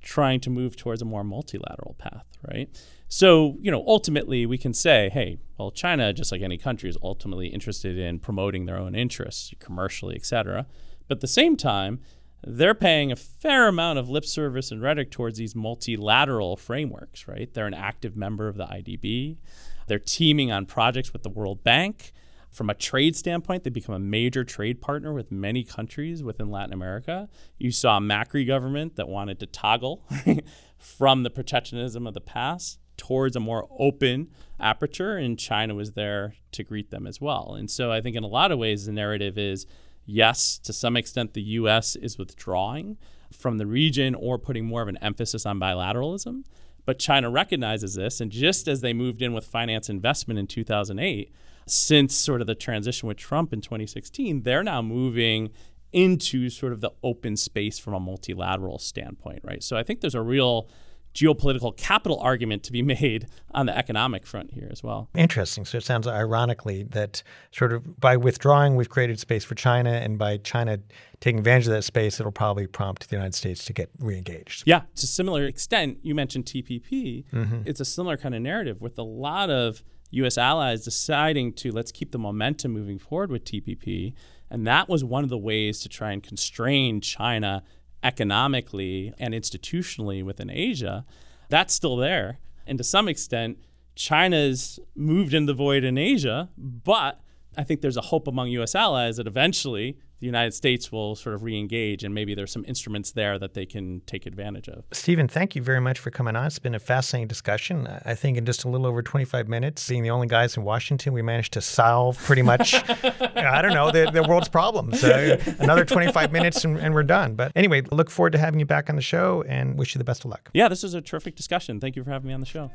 trying 0.04 0.38
to 0.40 0.50
move 0.50 0.76
towards 0.76 1.02
a 1.02 1.04
more 1.04 1.24
multilateral 1.24 1.96
path, 1.98 2.26
right? 2.48 2.68
So, 3.08 3.56
you 3.60 3.70
know, 3.70 3.84
ultimately 3.86 4.46
we 4.46 4.58
can 4.58 4.74
say, 4.74 5.08
hey, 5.12 5.38
well, 5.58 5.70
China, 5.70 6.12
just 6.12 6.30
like 6.30 6.42
any 6.42 6.58
country, 6.58 6.90
is 6.90 6.98
ultimately 7.02 7.48
interested 7.48 7.98
in 7.98 8.18
promoting 8.18 8.66
their 8.66 8.78
own 8.78 8.94
interests 8.94 9.52
commercially, 9.58 10.14
et 10.14 10.26
cetera. 10.26 10.66
But 11.08 11.18
at 11.18 11.20
the 11.20 11.26
same 11.26 11.56
time, 11.56 12.00
they're 12.46 12.74
paying 12.74 13.10
a 13.10 13.16
fair 13.16 13.68
amount 13.68 13.98
of 13.98 14.10
lip 14.10 14.26
service 14.26 14.70
and 14.70 14.82
rhetoric 14.82 15.10
towards 15.10 15.38
these 15.38 15.54
multilateral 15.54 16.56
frameworks, 16.56 17.26
right? 17.26 17.52
They're 17.52 17.66
an 17.66 17.74
active 17.74 18.16
member 18.16 18.48
of 18.48 18.56
the 18.56 18.66
IDB. 18.66 19.38
They're 19.86 19.98
teaming 19.98 20.52
on 20.52 20.66
projects 20.66 21.12
with 21.12 21.22
the 21.22 21.30
World 21.30 21.64
Bank. 21.64 22.12
From 22.54 22.70
a 22.70 22.74
trade 22.74 23.16
standpoint, 23.16 23.64
they 23.64 23.70
become 23.70 23.96
a 23.96 23.98
major 23.98 24.44
trade 24.44 24.80
partner 24.80 25.12
with 25.12 25.32
many 25.32 25.64
countries 25.64 26.22
within 26.22 26.52
Latin 26.52 26.72
America. 26.72 27.28
You 27.58 27.72
saw 27.72 27.96
a 27.96 28.00
Macri 28.00 28.46
government 28.46 28.94
that 28.94 29.08
wanted 29.08 29.40
to 29.40 29.46
toggle 29.46 30.06
from 30.78 31.24
the 31.24 31.30
protectionism 31.30 32.06
of 32.06 32.14
the 32.14 32.20
past 32.20 32.78
towards 32.96 33.34
a 33.34 33.40
more 33.40 33.66
open 33.76 34.30
aperture, 34.60 35.16
and 35.16 35.36
China 35.36 35.74
was 35.74 35.94
there 35.94 36.36
to 36.52 36.62
greet 36.62 36.92
them 36.92 37.08
as 37.08 37.20
well. 37.20 37.56
And 37.58 37.68
so 37.68 37.90
I 37.90 38.00
think 38.00 38.14
in 38.14 38.22
a 38.22 38.28
lot 38.28 38.52
of 38.52 38.58
ways, 38.60 38.86
the 38.86 38.92
narrative 38.92 39.36
is 39.36 39.66
yes, 40.06 40.56
to 40.58 40.72
some 40.72 40.96
extent, 40.96 41.34
the 41.34 41.42
U.S. 41.42 41.96
is 41.96 42.18
withdrawing 42.18 42.98
from 43.32 43.58
the 43.58 43.66
region 43.66 44.14
or 44.14 44.38
putting 44.38 44.64
more 44.64 44.80
of 44.80 44.86
an 44.86 44.98
emphasis 44.98 45.44
on 45.44 45.58
bilateralism. 45.58 46.44
But 46.86 47.00
China 47.00 47.30
recognizes 47.30 47.94
this, 47.94 48.20
and 48.20 48.30
just 48.30 48.68
as 48.68 48.80
they 48.80 48.92
moved 48.92 49.22
in 49.22 49.32
with 49.32 49.44
finance 49.44 49.88
investment 49.88 50.38
in 50.38 50.46
2008, 50.46 51.34
since 51.66 52.14
sort 52.14 52.40
of 52.40 52.46
the 52.46 52.55
transition 52.55 53.07
with 53.09 53.16
Trump 53.16 53.53
in 53.53 53.61
2016, 53.61 54.42
they're 54.42 54.62
now 54.62 54.83
moving 54.83 55.50
into 55.92 56.50
sort 56.50 56.72
of 56.72 56.81
the 56.81 56.90
open 57.03 57.37
space 57.37 57.79
from 57.79 57.94
a 57.94 58.00
multilateral 58.00 58.79
standpoint, 58.79 59.40
right? 59.44 59.62
So 59.62 59.77
I 59.77 59.85
think 59.85 60.00
there's 60.00 60.16
a 60.16 60.22
real 60.22 60.68
geopolitical 61.14 61.77
capital 61.77 62.18
argument 62.18 62.64
to 62.64 62.72
be 62.72 62.83
made 63.00 63.29
on 63.53 63.66
the 63.66 63.77
economic 63.77 64.27
front 64.27 64.53
here 64.53 64.68
as 64.70 64.83
well. 64.83 65.09
Interesting. 65.14 65.64
So 65.64 65.79
it 65.79 65.85
sounds 65.85 66.07
ironically 66.07 66.83
that 66.83 67.22
sort 67.53 67.72
of 67.72 68.00
by 68.00 68.16
withdrawing, 68.16 68.74
we've 68.74 68.88
created 68.88 69.20
space 69.20 69.44
for 69.44 69.55
China, 69.55 69.90
and 69.90 70.18
by 70.18 70.38
China 70.38 70.81
taking 71.20 71.38
advantage 71.38 71.68
of 71.68 71.72
that 71.72 71.83
space, 71.83 72.18
it'll 72.20 72.33
probably 72.33 72.66
prompt 72.66 73.09
the 73.09 73.16
United 73.16 73.35
States 73.35 73.64
to 73.66 73.72
get 73.72 73.96
reengaged. 73.98 74.64
Yeah, 74.66 74.81
to 74.81 75.05
a 75.05 75.07
similar 75.07 75.44
extent, 75.44 75.98
you 76.03 76.14
mentioned 76.14 76.46
TPP. 76.46 77.24
Mm-hmm. 77.31 77.62
It's 77.64 77.81
a 77.81 77.85
similar 77.85 78.16
kind 78.16 78.35
of 78.35 78.42
narrative 78.42 78.81
with 78.81 78.98
a 78.98 79.05
lot 79.05 79.48
of 79.48 79.85
U.S. 80.14 80.38
allies 80.38 80.85
deciding 80.85 81.53
to 81.55 81.72
let's 81.72 81.92
keep 81.92 82.12
the 82.12 82.18
momentum 82.18 82.72
moving 82.72 82.98
forward 82.98 83.31
with 83.31 83.44
TPP. 83.44 84.14
And 84.50 84.66
that 84.66 84.88
was 84.88 85.05
one 85.05 85.24
of 85.24 85.31
the 85.31 85.38
ways 85.38 85.81
to 85.81 85.88
try 85.88 86.12
and 86.12 86.22
constrain 86.22 87.00
China 87.00 87.62
economically 88.05 89.12
and 89.18 89.35
institutionally 89.35 90.22
within 90.22 90.50
Asia, 90.50 91.05
that's 91.48 91.74
still 91.74 91.96
there. 91.96 92.38
And 92.66 92.79
to 92.79 92.85
some 92.85 93.09
extent, 93.09 93.59
China's 93.96 94.79
moved 94.94 95.35
in 95.35 95.46
the 95.46 95.55
void 95.55 95.85
in 95.85 95.96
Asia, 95.96 96.50
but 96.57 97.20
I 97.57 97.64
think 97.64 97.81
there's 97.81 97.96
a 97.96 98.03
hope 98.03 98.29
among 98.29 98.48
US 98.48 98.74
allies 98.74 99.16
that 99.16 99.27
eventually 99.27 99.96
the 100.24 100.26
United 100.26 100.54
States 100.54 100.90
will 100.90 101.14
sort 101.14 101.34
of 101.34 101.42
re-engage, 101.42 102.02
and 102.02 102.14
maybe 102.14 102.34
there's 102.34 102.50
some 102.50 102.64
instruments 102.66 103.12
there 103.12 103.38
that 103.38 103.52
they 103.52 103.66
can 103.66 104.00
take 104.06 104.24
advantage 104.24 104.70
of. 104.70 104.82
Stephen, 104.90 105.28
thank 105.28 105.54
you 105.54 105.60
very 105.60 105.82
much 105.82 105.98
for 105.98 106.10
coming 106.10 106.34
on. 106.34 106.46
It's 106.46 106.58
been 106.58 106.74
a 106.74 106.78
fascinating 106.78 107.28
discussion. 107.28 107.87
I 108.06 108.14
think 108.14 108.38
in 108.38 108.46
just 108.46 108.64
a 108.64 108.70
little 108.70 108.87
over 108.87 109.02
25 109.02 109.48
minutes, 109.48 109.87
being 109.87 110.02
the 110.02 110.08
only 110.08 110.26
guys 110.26 110.56
in 110.56 110.64
Washington, 110.64 111.12
we 111.12 111.20
managed 111.20 111.52
to 111.52 111.60
solve 111.60 112.16
pretty 112.16 112.40
much, 112.40 112.72
I 112.88 113.60
don't 113.60 113.74
know, 113.74 113.90
the, 113.90 114.10
the 114.10 114.22
world's 114.22 114.48
problems. 114.48 115.04
Uh, 115.04 115.37
another 115.58 115.84
25 115.84 116.32
minutes 116.32 116.64
and, 116.64 116.78
and 116.78 116.94
we're 116.94 117.02
done. 117.02 117.34
But 117.34 117.52
anyway, 117.54 117.82
look 117.92 118.10
forward 118.10 118.32
to 118.32 118.38
having 118.38 118.60
you 118.60 118.66
back 118.66 118.88
on 118.88 118.96
the 118.96 119.02
show 119.02 119.44
and 119.46 119.76
wish 119.76 119.94
you 119.94 119.98
the 119.98 120.04
best 120.04 120.24
of 120.24 120.30
luck. 120.30 120.48
Yeah, 120.54 120.68
this 120.68 120.84
was 120.84 120.94
a 120.94 121.02
terrific 121.02 121.37
discussion. 121.37 121.80
Thank 121.80 121.96
you 121.96 122.02
for 122.02 122.10
having 122.10 122.28
me 122.28 122.32
on 122.32 122.40
the 122.40 122.46
show. 122.46 122.70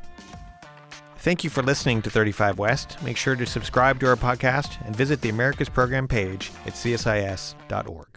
Thank 1.22 1.44
you 1.44 1.50
for 1.50 1.62
listening 1.62 2.02
to 2.04 2.10
35 2.10 2.58
West. 2.60 3.02
Make 3.04 3.18
sure 3.18 3.36
to 3.36 3.46
subscribe 3.46 4.00
to 4.00 4.08
our 4.08 4.16
podcast 4.16 4.84
and 4.86 4.96
visit 4.96 5.20
the 5.20 5.28
Americas 5.30 5.68
Program 5.68 6.08
page 6.08 6.50
at 6.66 6.74
csis.org. 6.74 8.08